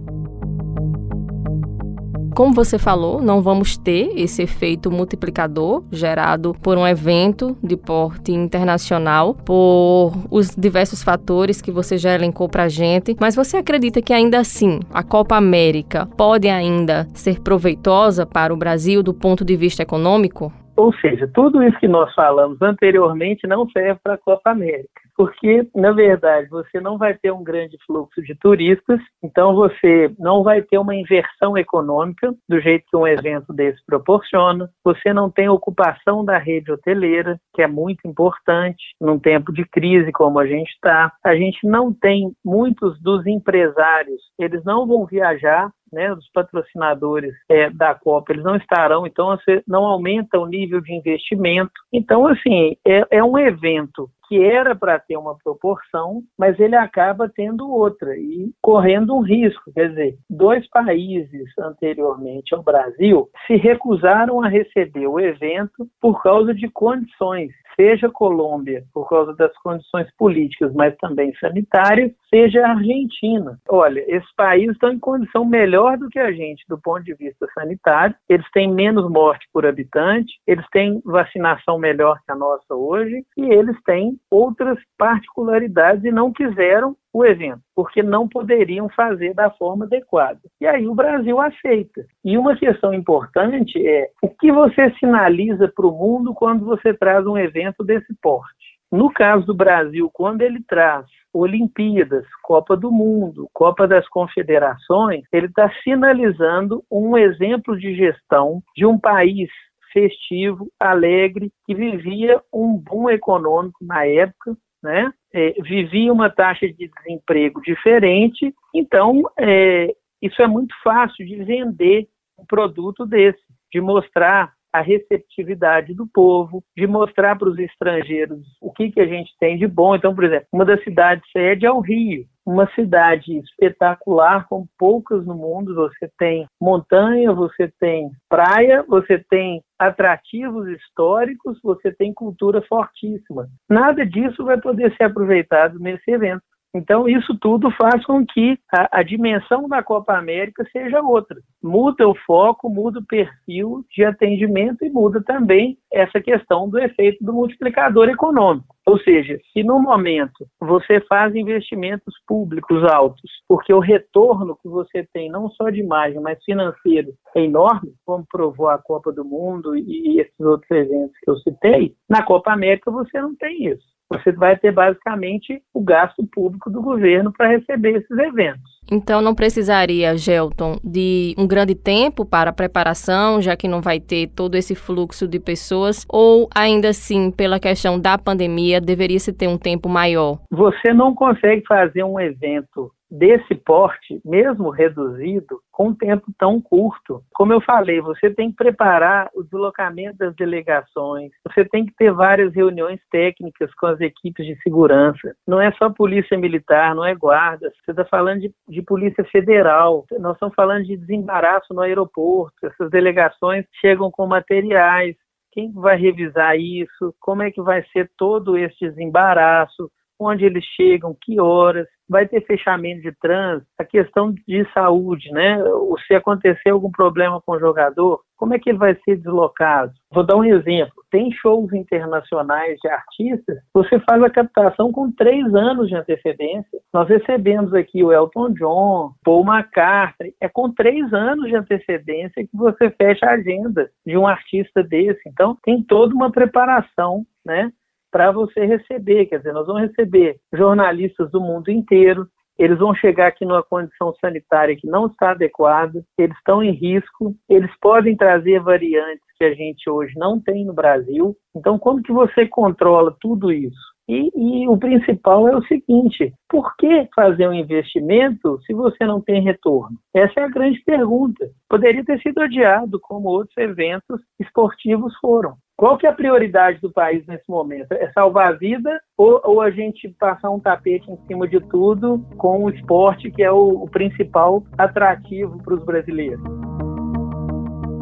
Como 2.38 2.54
você 2.54 2.78
falou, 2.78 3.20
não 3.20 3.42
vamos 3.42 3.76
ter 3.76 4.12
esse 4.16 4.42
efeito 4.42 4.92
multiplicador 4.92 5.82
gerado 5.90 6.54
por 6.62 6.78
um 6.78 6.86
evento 6.86 7.58
de 7.60 7.76
porte 7.76 8.30
internacional, 8.30 9.34
por 9.34 10.12
os 10.30 10.54
diversos 10.54 11.02
fatores 11.02 11.60
que 11.60 11.72
você 11.72 11.98
já 11.98 12.14
elencou 12.14 12.48
para 12.48 12.68
gente, 12.68 13.16
mas 13.20 13.34
você 13.34 13.56
acredita 13.56 14.00
que 14.00 14.12
ainda 14.12 14.38
assim 14.38 14.78
a 14.94 15.02
Copa 15.02 15.34
América 15.34 16.06
pode 16.16 16.46
ainda 16.46 17.08
ser 17.12 17.40
proveitosa 17.40 18.24
para 18.24 18.54
o 18.54 18.56
Brasil 18.56 19.02
do 19.02 19.12
ponto 19.12 19.44
de 19.44 19.56
vista 19.56 19.82
econômico? 19.82 20.52
Ou 20.76 20.94
seja, 21.00 21.28
tudo 21.34 21.60
isso 21.60 21.76
que 21.80 21.88
nós 21.88 22.14
falamos 22.14 22.62
anteriormente 22.62 23.48
não 23.48 23.68
serve 23.70 23.98
para 24.00 24.14
a 24.14 24.18
Copa 24.18 24.52
América. 24.52 25.07
Porque, 25.18 25.68
na 25.74 25.90
verdade, 25.90 26.48
você 26.48 26.80
não 26.80 26.96
vai 26.96 27.12
ter 27.12 27.32
um 27.32 27.42
grande 27.42 27.76
fluxo 27.84 28.22
de 28.22 28.36
turistas, 28.36 29.00
então 29.20 29.52
você 29.52 30.14
não 30.16 30.44
vai 30.44 30.62
ter 30.62 30.78
uma 30.78 30.94
inversão 30.94 31.58
econômica 31.58 32.32
do 32.48 32.60
jeito 32.60 32.84
que 32.88 32.96
um 32.96 33.04
evento 33.04 33.52
desse 33.52 33.84
proporciona, 33.84 34.70
você 34.84 35.12
não 35.12 35.28
tem 35.28 35.48
ocupação 35.48 36.24
da 36.24 36.38
rede 36.38 36.70
hoteleira, 36.70 37.36
que 37.52 37.60
é 37.60 37.66
muito 37.66 38.06
importante 38.06 38.94
num 39.00 39.18
tempo 39.18 39.52
de 39.52 39.64
crise 39.64 40.12
como 40.12 40.38
a 40.38 40.46
gente 40.46 40.70
está, 40.70 41.12
a 41.24 41.34
gente 41.34 41.66
não 41.66 41.92
tem 41.92 42.32
muitos 42.44 42.96
dos 43.02 43.26
empresários, 43.26 44.22
eles 44.38 44.62
não 44.64 44.86
vão 44.86 45.04
viajar 45.04 45.68
né, 45.92 46.14
dos 46.14 46.28
patrocinadores 46.32 47.34
é, 47.48 47.70
da 47.70 47.94
Copa, 47.94 48.32
eles 48.32 48.44
não 48.44 48.56
estarão, 48.56 49.06
então 49.06 49.36
não 49.66 49.84
aumenta 49.84 50.38
o 50.38 50.46
nível 50.46 50.80
de 50.80 50.92
investimento. 50.92 51.72
Então, 51.92 52.26
assim, 52.26 52.76
é, 52.86 53.18
é 53.18 53.24
um 53.24 53.38
evento 53.38 54.10
que 54.28 54.44
era 54.44 54.76
para 54.76 54.98
ter 54.98 55.16
uma 55.16 55.36
proporção, 55.42 56.22
mas 56.38 56.60
ele 56.60 56.76
acaba 56.76 57.32
tendo 57.34 57.70
outra 57.70 58.14
e 58.16 58.52
correndo 58.60 59.16
um 59.16 59.22
risco. 59.22 59.72
Quer 59.72 59.88
dizer, 59.88 60.18
dois 60.28 60.68
países 60.68 61.48
anteriormente 61.58 62.54
ao 62.54 62.62
Brasil 62.62 63.28
se 63.46 63.56
recusaram 63.56 64.42
a 64.42 64.48
receber 64.48 65.06
o 65.06 65.18
evento 65.18 65.88
por 65.98 66.22
causa 66.22 66.54
de 66.54 66.68
condições 66.68 67.50
seja 67.78 68.10
Colômbia, 68.10 68.82
por 68.92 69.08
causa 69.08 69.32
das 69.36 69.56
condições 69.58 70.08
políticas, 70.16 70.74
mas 70.74 70.96
também 70.96 71.32
sanitárias, 71.38 72.10
seja 72.28 72.66
Argentina. 72.66 73.56
Olha, 73.68 74.04
esses 74.08 74.34
países 74.34 74.72
estão 74.72 74.92
em 74.92 74.98
condição 74.98 75.44
melhor 75.44 75.77
do 75.96 76.08
que 76.08 76.18
a 76.18 76.32
gente 76.32 76.64
do 76.68 76.78
ponto 76.78 77.02
de 77.04 77.14
vista 77.14 77.46
sanitário, 77.54 78.14
eles 78.28 78.48
têm 78.52 78.72
menos 78.72 79.10
morte 79.10 79.46
por 79.52 79.66
habitante, 79.66 80.32
eles 80.46 80.66
têm 80.70 81.00
vacinação 81.04 81.78
melhor 81.78 82.18
que 82.24 82.32
a 82.32 82.34
nossa 82.34 82.74
hoje 82.74 83.24
e 83.36 83.52
eles 83.52 83.76
têm 83.84 84.18
outras 84.30 84.78
particularidades 84.96 86.04
e 86.04 86.10
não 86.10 86.32
quiseram 86.32 86.96
o 87.12 87.24
evento, 87.24 87.60
porque 87.74 88.02
não 88.02 88.28
poderiam 88.28 88.88
fazer 88.90 89.34
da 89.34 89.50
forma 89.50 89.86
adequada. 89.86 90.40
E 90.60 90.66
aí 90.66 90.86
o 90.86 90.94
Brasil 90.94 91.40
aceita. 91.40 92.04
E 92.24 92.36
uma 92.36 92.56
questão 92.56 92.92
importante 92.92 93.78
é 93.86 94.10
o 94.22 94.28
que 94.28 94.52
você 94.52 94.90
sinaliza 94.98 95.68
para 95.68 95.86
o 95.86 95.92
mundo 95.92 96.34
quando 96.34 96.64
você 96.64 96.92
traz 96.94 97.26
um 97.26 97.36
evento 97.36 97.82
desse 97.82 98.14
porte. 98.20 98.77
No 98.90 99.12
caso 99.12 99.44
do 99.44 99.54
Brasil, 99.54 100.10
quando 100.12 100.42
ele 100.42 100.62
traz 100.66 101.06
Olimpíadas, 101.32 102.26
Copa 102.42 102.76
do 102.76 102.90
Mundo, 102.90 103.48
Copa 103.52 103.86
das 103.86 104.08
Confederações, 104.08 105.24
ele 105.32 105.46
está 105.46 105.70
sinalizando 105.84 106.82
um 106.90 107.16
exemplo 107.16 107.78
de 107.78 107.94
gestão 107.94 108.62
de 108.74 108.86
um 108.86 108.98
país 108.98 109.50
festivo, 109.92 110.70
alegre, 110.78 111.52
que 111.66 111.74
vivia 111.74 112.40
um 112.52 112.76
boom 112.76 113.10
econômico 113.10 113.78
na 113.82 114.06
época, 114.06 114.56
né? 114.82 115.12
É, 115.32 115.54
vivia 115.62 116.12
uma 116.12 116.30
taxa 116.30 116.66
de 116.66 116.88
desemprego 116.88 117.60
diferente, 117.60 118.54
então 118.74 119.22
é, 119.38 119.94
isso 120.22 120.40
é 120.40 120.46
muito 120.46 120.74
fácil 120.82 121.26
de 121.26 121.36
vender 121.44 122.08
um 122.38 122.46
produto 122.46 123.04
desse, 123.04 123.42
de 123.72 123.80
mostrar 123.80 124.52
a 124.78 124.82
receptividade 124.82 125.94
do 125.94 126.06
povo, 126.06 126.62
de 126.76 126.86
mostrar 126.86 127.36
para 127.36 127.48
os 127.48 127.58
estrangeiros 127.58 128.40
o 128.60 128.72
que, 128.72 128.90
que 128.90 129.00
a 129.00 129.06
gente 129.06 129.30
tem 129.38 129.58
de 129.58 129.66
bom. 129.66 129.94
Então, 129.94 130.14
por 130.14 130.24
exemplo, 130.24 130.46
uma 130.52 130.64
das 130.64 130.82
cidades 130.82 131.24
sede 131.32 131.66
é 131.66 131.70
o 131.70 131.80
Rio, 131.80 132.24
uma 132.46 132.66
cidade 132.74 133.38
espetacular, 133.38 134.46
como 134.48 134.66
poucas 134.78 135.26
no 135.26 135.34
mundo. 135.34 135.74
Você 135.74 136.10
tem 136.18 136.46
montanha, 136.60 137.32
você 137.32 137.70
tem 137.78 138.10
praia, 138.28 138.82
você 138.88 139.22
tem 139.28 139.62
atrativos 139.78 140.66
históricos, 140.68 141.58
você 141.62 141.92
tem 141.92 142.12
cultura 142.12 142.62
fortíssima. 142.62 143.48
Nada 143.68 144.04
disso 144.04 144.44
vai 144.44 144.58
poder 144.58 144.94
ser 144.96 145.04
aproveitado 145.04 145.78
nesse 145.78 146.10
evento. 146.10 146.42
Então, 146.74 147.08
isso 147.08 147.36
tudo 147.40 147.70
faz 147.72 148.04
com 148.04 148.24
que 148.26 148.58
a, 148.72 149.00
a, 149.00 149.02
dimensão 149.02 149.66
da 149.68 149.82
Copa 149.82 150.16
América 150.16 150.66
seja 150.70 151.00
outra. 151.00 151.38
Muda 151.62 152.06
o 152.06 152.14
foco, 152.26 152.68
muda 152.68 153.00
o 153.00 153.06
perfil 153.06 153.84
de 153.90 154.04
atendimento 154.04 154.84
e 154.84 154.90
muda 154.90 155.22
também 155.24 155.78
essa 155.90 156.20
questão 156.20 156.68
do 156.68 156.78
efeito 156.78 157.24
do 157.24 157.32
multiplicador 157.32 158.08
econômico. 158.10 158.76
Ou 158.86 158.98
seja, 159.00 159.38
se 159.52 159.62
no 159.62 159.80
momento 159.80 160.46
você 160.60 161.00
faz 161.08 161.34
investimentos 161.34 162.14
públicos 162.26 162.84
altos, 162.84 163.30
porque 163.46 163.72
o 163.72 163.80
retorno 163.80 164.56
que 164.62 164.68
você 164.68 165.06
tem, 165.12 165.30
não 165.30 165.50
só 165.50 165.70
de 165.70 165.80
imagem, 165.80 166.20
mas 166.20 166.42
financeiro, 166.44 167.12
é 167.34 167.42
enorme, 167.42 167.92
como 168.04 168.26
provou 168.30 168.68
a 168.68 168.78
Copa 168.78 169.10
do 169.12 169.24
Mundo 169.24 169.76
e 169.76 170.20
esses 170.20 170.40
outros 170.40 170.70
eventos 170.70 171.16
que 171.22 171.30
eu 171.30 171.36
citei, 171.38 171.94
na 172.08 172.22
Copa 172.22 172.52
América 172.52 172.90
você 172.90 173.20
não 173.20 173.34
tem 173.36 173.68
isso 173.68 173.97
você 174.08 174.32
vai 174.32 174.56
ter 174.58 174.72
basicamente 174.72 175.62
o 175.72 175.82
gasto 175.82 176.26
público 176.26 176.70
do 176.70 176.80
governo 176.80 177.32
para 177.32 177.48
receber 177.48 177.98
esses 177.98 178.18
eventos. 178.18 178.77
Então 178.90 179.20
não 179.20 179.34
precisaria, 179.34 180.16
Gelton, 180.16 180.78
de 180.82 181.34
um 181.38 181.46
grande 181.46 181.74
tempo 181.74 182.24
para 182.24 182.50
a 182.50 182.52
preparação, 182.52 183.40
já 183.40 183.56
que 183.56 183.68
não 183.68 183.80
vai 183.80 184.00
ter 184.00 184.28
todo 184.28 184.54
esse 184.54 184.74
fluxo 184.74 185.28
de 185.28 185.38
pessoas, 185.38 186.06
ou 186.08 186.48
ainda 186.54 186.88
assim, 186.88 187.30
pela 187.30 187.60
questão 187.60 187.98
da 187.98 188.16
pandemia, 188.16 188.80
deveria 188.80 189.18
se 189.18 189.32
ter 189.32 189.48
um 189.48 189.58
tempo 189.58 189.88
maior? 189.88 190.38
Você 190.50 190.92
não 190.92 191.14
consegue 191.14 191.62
fazer 191.66 192.02
um 192.02 192.18
evento 192.18 192.90
desse 193.10 193.54
porte, 193.54 194.20
mesmo 194.24 194.70
reduzido, 194.70 195.60
com 195.72 195.88
um 195.88 195.94
tempo 195.94 196.26
tão 196.38 196.60
curto. 196.60 197.22
Como 197.32 197.52
eu 197.52 197.60
falei, 197.60 198.00
você 198.00 198.30
tem 198.30 198.50
que 198.50 198.56
preparar 198.56 199.30
o 199.34 199.42
deslocamento 199.42 200.18
das 200.18 200.34
delegações, 200.34 201.30
você 201.46 201.64
tem 201.64 201.86
que 201.86 201.94
ter 201.96 202.12
várias 202.12 202.54
reuniões 202.54 203.00
técnicas 203.10 203.72
com 203.74 203.86
as 203.86 204.00
equipes 204.00 204.44
de 204.46 204.60
segurança. 204.62 205.34
Não 205.46 205.60
é 205.60 205.72
só 205.72 205.88
polícia 205.88 206.36
militar, 206.36 206.94
não 206.94 207.04
é 207.04 207.14
guarda, 207.14 207.70
você 207.84 207.92
está 207.92 208.04
falando 208.04 208.40
de, 208.40 208.52
de 208.68 208.77
polícia 208.82 209.24
federal, 209.24 210.04
nós 210.18 210.34
estamos 210.34 210.54
falando 210.54 210.84
de 210.84 210.96
desembaraço 210.96 211.72
no 211.72 211.80
aeroporto, 211.80 212.66
essas 212.66 212.90
delegações 212.90 213.64
chegam 213.80 214.10
com 214.10 214.26
materiais, 214.26 215.16
quem 215.52 215.72
vai 215.72 215.96
revisar 215.96 216.56
isso, 216.56 217.14
como 217.20 217.42
é 217.42 217.50
que 217.50 217.62
vai 217.62 217.84
ser 217.92 218.10
todo 218.16 218.56
esse 218.56 218.78
desembaraço, 218.80 219.90
onde 220.18 220.44
eles 220.44 220.64
chegam, 220.76 221.16
que 221.20 221.40
horas, 221.40 221.86
vai 222.08 222.26
ter 222.26 222.44
fechamento 222.46 223.02
de 223.02 223.12
trânsito, 223.12 223.68
a 223.78 223.84
questão 223.84 224.32
de 224.32 224.66
saúde, 224.72 225.30
né? 225.30 225.58
Se 226.06 226.14
acontecer 226.14 226.70
algum 226.70 226.90
problema 226.90 227.40
com 227.40 227.52
o 227.52 227.60
jogador, 227.60 228.20
como 228.36 228.54
é 228.54 228.58
que 228.58 228.70
ele 228.70 228.78
vai 228.78 228.94
ser 229.04 229.16
deslocado? 229.16 229.92
Vou 230.12 230.24
dar 230.24 230.36
um 230.36 230.44
exemplo. 230.44 230.94
Tem 231.10 231.30
shows 231.32 231.72
internacionais 231.72 232.78
de 232.80 232.88
artistas, 232.88 233.58
você 233.74 233.98
faz 234.00 234.22
a 234.22 234.30
captação 234.30 234.92
com 234.92 235.10
três 235.10 235.52
anos 235.54 235.88
de 235.88 235.96
antecedência. 235.96 236.78
Nós 236.92 237.08
recebemos 237.08 237.74
aqui 237.74 238.02
o 238.02 238.12
Elton 238.12 238.50
John, 238.52 239.12
Paul 239.24 239.44
McCartney. 239.44 240.34
É 240.40 240.48
com 240.48 240.72
três 240.72 241.12
anos 241.12 241.48
de 241.48 241.56
antecedência 241.56 242.46
que 242.46 242.56
você 242.56 242.90
fecha 242.90 243.26
a 243.26 243.34
agenda 243.34 243.90
de 244.06 244.16
um 244.16 244.26
artista 244.26 244.82
desse. 244.82 245.20
Então, 245.26 245.56
tem 245.62 245.82
toda 245.82 246.14
uma 246.14 246.30
preparação, 246.30 247.24
né? 247.44 247.72
Para 248.10 248.30
você 248.30 248.64
receber. 248.64 249.26
Quer 249.26 249.38
dizer, 249.38 249.52
nós 249.52 249.66
vamos 249.66 249.82
receber 249.82 250.36
jornalistas 250.52 251.30
do 251.30 251.40
mundo 251.40 251.70
inteiro, 251.70 252.26
eles 252.58 252.78
vão 252.78 252.92
chegar 252.94 253.28
aqui 253.28 253.44
numa 253.44 253.62
condição 253.62 254.12
sanitária 254.20 254.76
que 254.76 254.86
não 254.86 255.06
está 255.06 255.30
adequada, 255.30 256.04
eles 256.18 256.36
estão 256.36 256.62
em 256.62 256.72
risco, 256.72 257.34
eles 257.48 257.70
podem 257.80 258.16
trazer 258.16 258.60
variantes 258.60 259.24
que 259.36 259.44
a 259.44 259.54
gente 259.54 259.88
hoje 259.88 260.12
não 260.16 260.40
tem 260.40 260.64
no 260.64 260.72
Brasil. 260.72 261.36
Então, 261.54 261.78
como 261.78 262.02
que 262.02 262.12
você 262.12 262.46
controla 262.48 263.16
tudo 263.20 263.52
isso? 263.52 263.96
E, 264.08 264.30
e, 264.34 264.68
o 264.68 264.76
principal 264.78 265.46
é 265.46 265.54
o 265.54 265.62
seguinte: 265.64 266.32
por 266.48 266.74
que 266.76 267.06
fazer 267.14 267.46
um 267.46 267.52
investimento 267.52 268.58
se 268.62 268.72
você 268.72 269.04
não 269.06 269.20
tem 269.20 269.42
retorno? 269.42 269.96
Essa 270.14 270.40
é 270.40 270.44
a 270.44 270.48
grande 270.48 270.80
pergunta. 270.80 271.46
Poderia 271.68 272.04
ter 272.04 272.18
sido 272.22 272.40
adiado, 272.40 272.98
como 273.00 273.28
outros 273.28 273.56
eventos 273.58 274.20
esportivos 274.40 275.14
foram. 275.20 275.56
Qual 275.78 275.96
que 275.96 276.08
é 276.08 276.10
a 276.10 276.12
prioridade 276.12 276.80
do 276.80 276.90
país 276.90 277.24
nesse 277.28 277.48
momento? 277.48 277.92
É 277.92 278.10
salvar 278.10 278.48
a 278.48 278.56
vida 278.56 279.00
ou, 279.16 279.40
ou 279.44 279.60
a 279.60 279.70
gente 279.70 280.08
passar 280.18 280.50
um 280.50 280.58
tapete 280.58 281.08
em 281.08 281.16
cima 281.28 281.46
de 281.46 281.60
tudo 281.60 282.18
com 282.36 282.64
o 282.64 282.70
esporte 282.70 283.30
que 283.30 283.44
é 283.44 283.52
o, 283.52 283.84
o 283.84 283.88
principal 283.88 284.64
atrativo 284.76 285.56
para 285.62 285.74
os 285.74 285.84
brasileiros? 285.84 286.67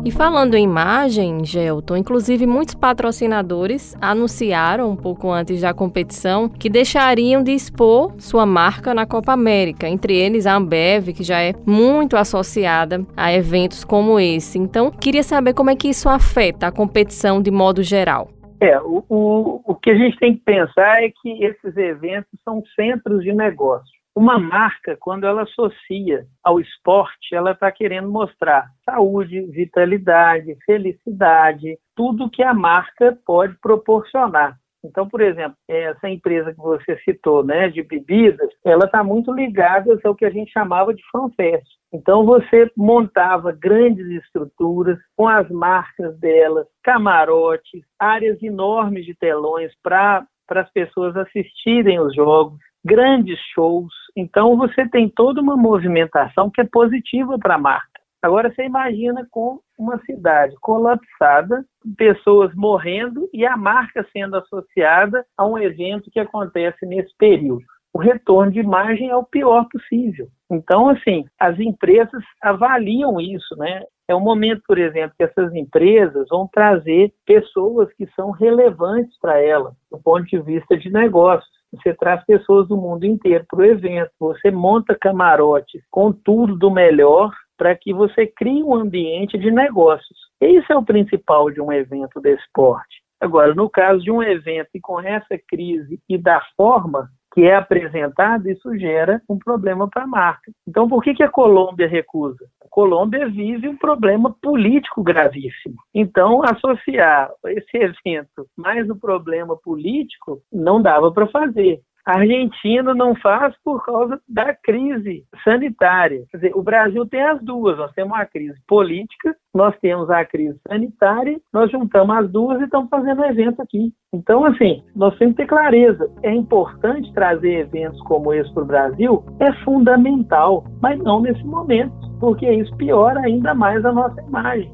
E 0.05 0.11
falando 0.11 0.55
em 0.55 0.63
imagem, 0.63 1.45
Gelton, 1.45 1.97
inclusive 1.97 2.47
muitos 2.47 2.75
patrocinadores 2.75 3.97
anunciaram 4.01 4.91
um 4.91 4.97
pouco 4.97 5.31
antes 5.31 5.61
da 5.61 5.75
competição 5.75 6.49
que 6.49 6.71
deixariam 6.71 7.43
de 7.43 7.53
expor 7.53 8.15
sua 8.19 8.47
marca 8.47 8.95
na 8.95 9.05
Copa 9.05 9.33
América, 9.33 9.89
entre 9.89 10.15
eles 10.17 10.47
a 10.47 10.55
Ambev, 10.55 11.13
que 11.13 11.25
já 11.25 11.43
é 11.43 11.55
muito 11.67 12.17
associada 12.17 13.05
a 13.17 13.33
eventos 13.33 13.85
como 13.85 14.21
esse. 14.21 14.59
Então, 14.59 14.91
queria 14.91 15.25
saber 15.25 15.55
como 15.55 15.71
é 15.71 15.77
que 15.77 15.89
isso 15.89 16.09
afeta 16.09 16.69
a 16.69 16.73
competição 16.73 17.43
de 17.43 17.51
modo 17.51 17.83
geral. 17.83 18.29
É, 18.61 18.79
o, 18.81 19.05
o, 19.09 19.61
o 19.65 19.75
que 19.75 19.91
a 19.91 19.95
gente 19.95 20.17
tem 20.19 20.35
que 20.35 20.43
pensar 20.45 21.03
é 21.03 21.11
que 21.11 21.45
esses 21.45 21.77
eventos 21.77 22.39
são 22.45 22.63
centros 22.75 23.23
de 23.23 23.33
negócio. 23.33 23.96
Uma 24.17 24.39
marca, 24.39 24.97
quando 24.99 25.27
ela 25.27 25.43
associa 25.43 26.25
ao 26.43 26.59
esporte, 26.59 27.35
ela 27.35 27.51
está 27.51 27.71
querendo 27.71 28.11
mostrar 28.11 28.67
saúde, 28.83 29.43
vitalidade, 29.43 30.57
felicidade, 30.65 31.77
tudo 31.95 32.31
que 32.31 32.43
a 32.43 32.55
marca 32.55 33.19
pode 33.27 33.55
proporcionar. 33.61 34.57
Então, 34.83 35.07
por 35.07 35.21
exemplo, 35.21 35.59
essa 35.69 36.09
empresa 36.09 36.55
que 36.55 36.59
você 36.59 36.97
citou, 37.05 37.45
né, 37.45 37.69
de 37.69 37.83
bebidas, 37.83 38.49
ela 38.65 38.87
está 38.87 39.05
muito 39.05 39.31
ligada 39.31 40.01
ao 40.03 40.15
que 40.15 40.25
a 40.25 40.31
gente 40.31 40.51
chamava 40.51 40.95
de 40.95 41.03
fanfest. 41.13 41.67
Então, 41.93 42.25
você 42.25 42.71
montava 42.75 43.53
grandes 43.53 44.07
estruturas 44.07 44.99
com 45.15 45.29
as 45.29 45.47
marcas 45.51 46.19
delas, 46.19 46.67
camarotes, 46.83 47.83
áreas 47.99 48.43
enormes 48.43 49.05
de 49.05 49.15
telões 49.15 49.73
para 49.83 50.27
as 50.51 50.71
pessoas 50.73 51.15
assistirem 51.19 52.01
os 52.01 52.15
jogos, 52.15 52.59
grandes 52.83 53.39
shows. 53.53 53.93
Então, 54.17 54.57
você 54.57 54.89
tem 54.89 55.09
toda 55.09 55.41
uma 55.41 55.57
movimentação 55.57 56.51
que 56.51 56.61
é 56.61 56.65
positiva 56.65 57.39
para 57.39 57.57
a 57.57 57.59
marca. 57.59 58.01
Agora, 58.23 58.53
você 58.53 58.65
imagina 58.65 59.27
com 59.31 59.61
uma 59.79 59.99
cidade 60.05 60.57
colapsada, 60.61 61.65
pessoas 61.97 62.53
morrendo 62.55 63.29
e 63.33 63.45
a 63.45 63.57
marca 63.57 64.05
sendo 64.13 64.37
associada 64.37 65.25
a 65.37 65.47
um 65.47 65.59
evento 65.59 66.11
que 66.11 66.19
acontece 66.19 66.85
nesse 66.87 67.15
período. 67.19 67.63
O 67.93 67.99
retorno 67.99 68.53
de 68.53 68.61
imagem 68.61 69.11
é 69.11 69.17
o 69.17 69.25
pior 69.25 69.67
possível. 69.71 70.29
Então, 70.51 70.89
assim, 70.89 71.25
as 71.39 71.59
empresas 71.59 72.23
avaliam 72.43 73.21
isso, 73.21 73.57
né? 73.57 73.83
É 74.09 74.15
um 74.15 74.21
momento, 74.21 74.63
por 74.67 74.79
exemplo, 74.79 75.15
que 75.17 75.25
essas 75.25 75.55
empresas 75.55 76.27
vão 76.29 76.49
trazer 76.53 77.13
pessoas 77.25 77.93
que 77.95 78.07
são 78.15 78.31
relevantes 78.31 79.19
para 79.21 79.41
elas, 79.41 79.75
do 79.91 79.99
ponto 79.99 80.25
de 80.25 80.39
vista 80.41 80.77
de 80.77 80.91
negócios. 80.91 81.56
Você 81.73 81.95
traz 81.95 82.25
pessoas 82.25 82.69
do 82.69 82.77
mundo 82.77 83.05
inteiro 83.05 83.45
para 83.49 83.61
o 83.61 83.65
evento, 83.65 84.11
você 84.19 84.51
monta 84.51 84.97
camarotes 84.99 85.83
com 85.91 86.13
tudo 86.13 86.57
do 86.57 86.71
melhor 86.71 87.33
para 87.57 87.75
que 87.75 87.93
você 87.93 88.27
crie 88.27 88.63
um 88.63 88.75
ambiente 88.75 89.39
de 89.39 89.51
negócios. 89.51 90.19
Esse 90.41 90.73
é 90.73 90.77
o 90.77 90.85
principal 90.85 91.51
de 91.51 91.61
um 91.61 91.73
evento 91.73 92.21
de 92.21 92.35
esporte. 92.35 93.03
Agora, 93.21 93.55
no 93.55 93.69
caso 93.69 94.03
de 94.03 94.11
um 94.11 94.23
evento 94.23 94.69
e 94.75 94.81
com 94.81 95.01
essa 95.01 95.39
crise 95.49 95.99
e 96.09 96.19
da 96.19 96.43
forma 96.57 97.09
que 97.37 97.43
é 97.43 97.55
apresentado, 97.55 98.49
isso 98.49 98.75
gera 98.79 99.21
um 99.29 99.39
problema 99.39 99.87
para 99.87 100.05
a 100.05 100.07
marca. 100.07 100.51
Então, 100.67 100.89
por 100.89 101.03
que, 101.03 101.13
que 101.13 101.23
a 101.23 101.29
Colômbia 101.29 101.87
recusa? 101.87 102.47
A 102.65 102.67
Colômbia 102.71 103.29
vive 103.29 103.69
um 103.69 103.77
problema 103.77 104.35
político 104.41 105.03
gravíssimo. 105.03 105.77
Então, 105.95 106.41
associar 106.43 107.31
esse 107.49 107.77
evento 107.77 108.47
mais 108.57 108.89
o 108.89 108.97
problema 108.97 109.55
político 109.55 110.41
não 110.51 110.81
dava 110.81 111.13
para 111.13 111.27
fazer. 111.27 111.83
A 112.07 112.19
Argentina 112.19 112.95
não 112.95 113.17
faz 113.17 113.53
por 113.65 113.85
causa 113.85 114.21
da 114.29 114.55
crise 114.55 115.25
sanitária. 115.43 116.25
Quer 116.31 116.37
dizer, 116.37 116.53
o 116.55 116.63
Brasil 116.63 117.05
tem 117.05 117.21
as 117.21 117.43
duas. 117.43 117.77
Nós 117.77 117.93
temos 117.95 118.17
a 118.17 118.25
crise 118.25 118.57
política, 118.69 119.35
nós 119.53 119.77
temos 119.81 120.09
a 120.09 120.25
crise 120.25 120.57
sanitária, 120.69 121.37
nós 121.53 121.69
juntamos 121.69 122.17
as 122.17 122.31
duas 122.31 122.61
e 122.61 122.65
estamos 122.65 122.89
fazendo 122.91 123.25
evento 123.25 123.61
aqui. 123.61 123.93
Então, 124.15 124.45
assim, 124.45 124.85
nós 124.95 125.19
temos 125.19 125.35
que 125.35 125.43
ter 125.43 125.49
clareza. 125.49 126.09
É 126.23 126.33
importante 126.33 127.13
trazer 127.13 127.59
eventos 127.63 128.01
como 128.03 128.33
esse 128.33 128.55
para 128.55 128.63
o 128.63 128.67
Brasil, 128.67 129.25
é 129.41 129.53
fundamental, 129.65 130.65
mas 130.81 130.97
não 131.01 131.21
nesse 131.21 131.43
momento, 131.43 131.93
porque 132.21 132.49
isso 132.49 132.75
piora 132.77 133.19
ainda 133.19 133.53
mais 133.53 133.85
a 133.85 133.91
nossa 133.91 134.23
imagem. 134.23 134.71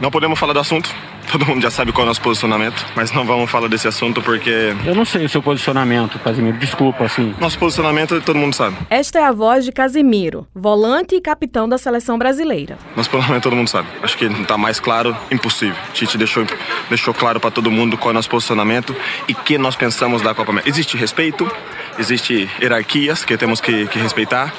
Não 0.00 0.10
podemos 0.10 0.38
falar 0.38 0.52
do 0.52 0.60
assunto. 0.60 0.94
Todo 1.30 1.44
mundo 1.44 1.60
já 1.60 1.70
sabe 1.70 1.90
qual 1.90 2.02
é 2.02 2.04
o 2.04 2.08
nosso 2.08 2.20
posicionamento, 2.20 2.86
mas 2.94 3.10
não 3.10 3.24
vamos 3.24 3.50
falar 3.50 3.66
desse 3.68 3.88
assunto 3.88 4.22
porque. 4.22 4.74
Eu 4.84 4.94
não 4.94 5.04
sei 5.04 5.24
o 5.24 5.28
seu 5.28 5.42
posicionamento, 5.42 6.18
Casimiro. 6.20 6.56
Desculpa, 6.56 7.04
assim. 7.04 7.34
Nosso 7.40 7.58
posicionamento 7.58 8.20
todo 8.20 8.38
mundo 8.38 8.54
sabe. 8.54 8.76
Esta 8.88 9.18
é 9.18 9.24
a 9.24 9.32
voz 9.32 9.64
de 9.64 9.72
Casimiro, 9.72 10.46
volante 10.54 11.16
e 11.16 11.20
capitão 11.20 11.68
da 11.68 11.78
seleção 11.78 12.16
brasileira. 12.16 12.78
Nosso 12.96 13.10
posicionamento 13.10 13.42
todo 13.42 13.56
mundo 13.56 13.68
sabe. 13.68 13.88
Acho 14.02 14.16
que 14.16 14.28
não 14.28 14.42
está 14.42 14.56
mais 14.56 14.78
claro, 14.78 15.16
impossível. 15.30 15.76
Tite 15.92 16.16
deixou, 16.16 16.46
deixou 16.88 17.12
claro 17.12 17.40
para 17.40 17.50
todo 17.50 17.70
mundo 17.72 17.98
qual 17.98 18.10
é 18.10 18.12
o 18.12 18.14
nosso 18.14 18.30
posicionamento 18.30 18.94
e 19.26 19.34
que 19.34 19.58
nós 19.58 19.74
pensamos 19.74 20.22
da 20.22 20.32
Copa 20.32 20.52
América. 20.52 20.70
Existe 20.70 20.96
respeito, 20.96 21.50
existe 21.98 22.48
hierarquias 22.60 23.24
que 23.24 23.36
temos 23.36 23.60
que, 23.60 23.86
que 23.86 23.98
respeitar. 23.98 24.52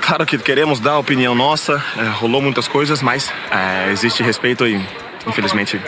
Claro 0.00 0.24
que 0.24 0.38
queremos 0.38 0.80
dar 0.80 0.92
a 0.92 0.98
opinião 0.98 1.34
nossa, 1.34 1.82
é, 1.96 2.08
rolou 2.08 2.40
muitas 2.40 2.68
coisas, 2.68 3.02
mas 3.02 3.32
é, 3.50 3.90
existe 3.90 4.22
respeito 4.22 4.66
e, 4.66 4.80
infelizmente. 5.26 5.80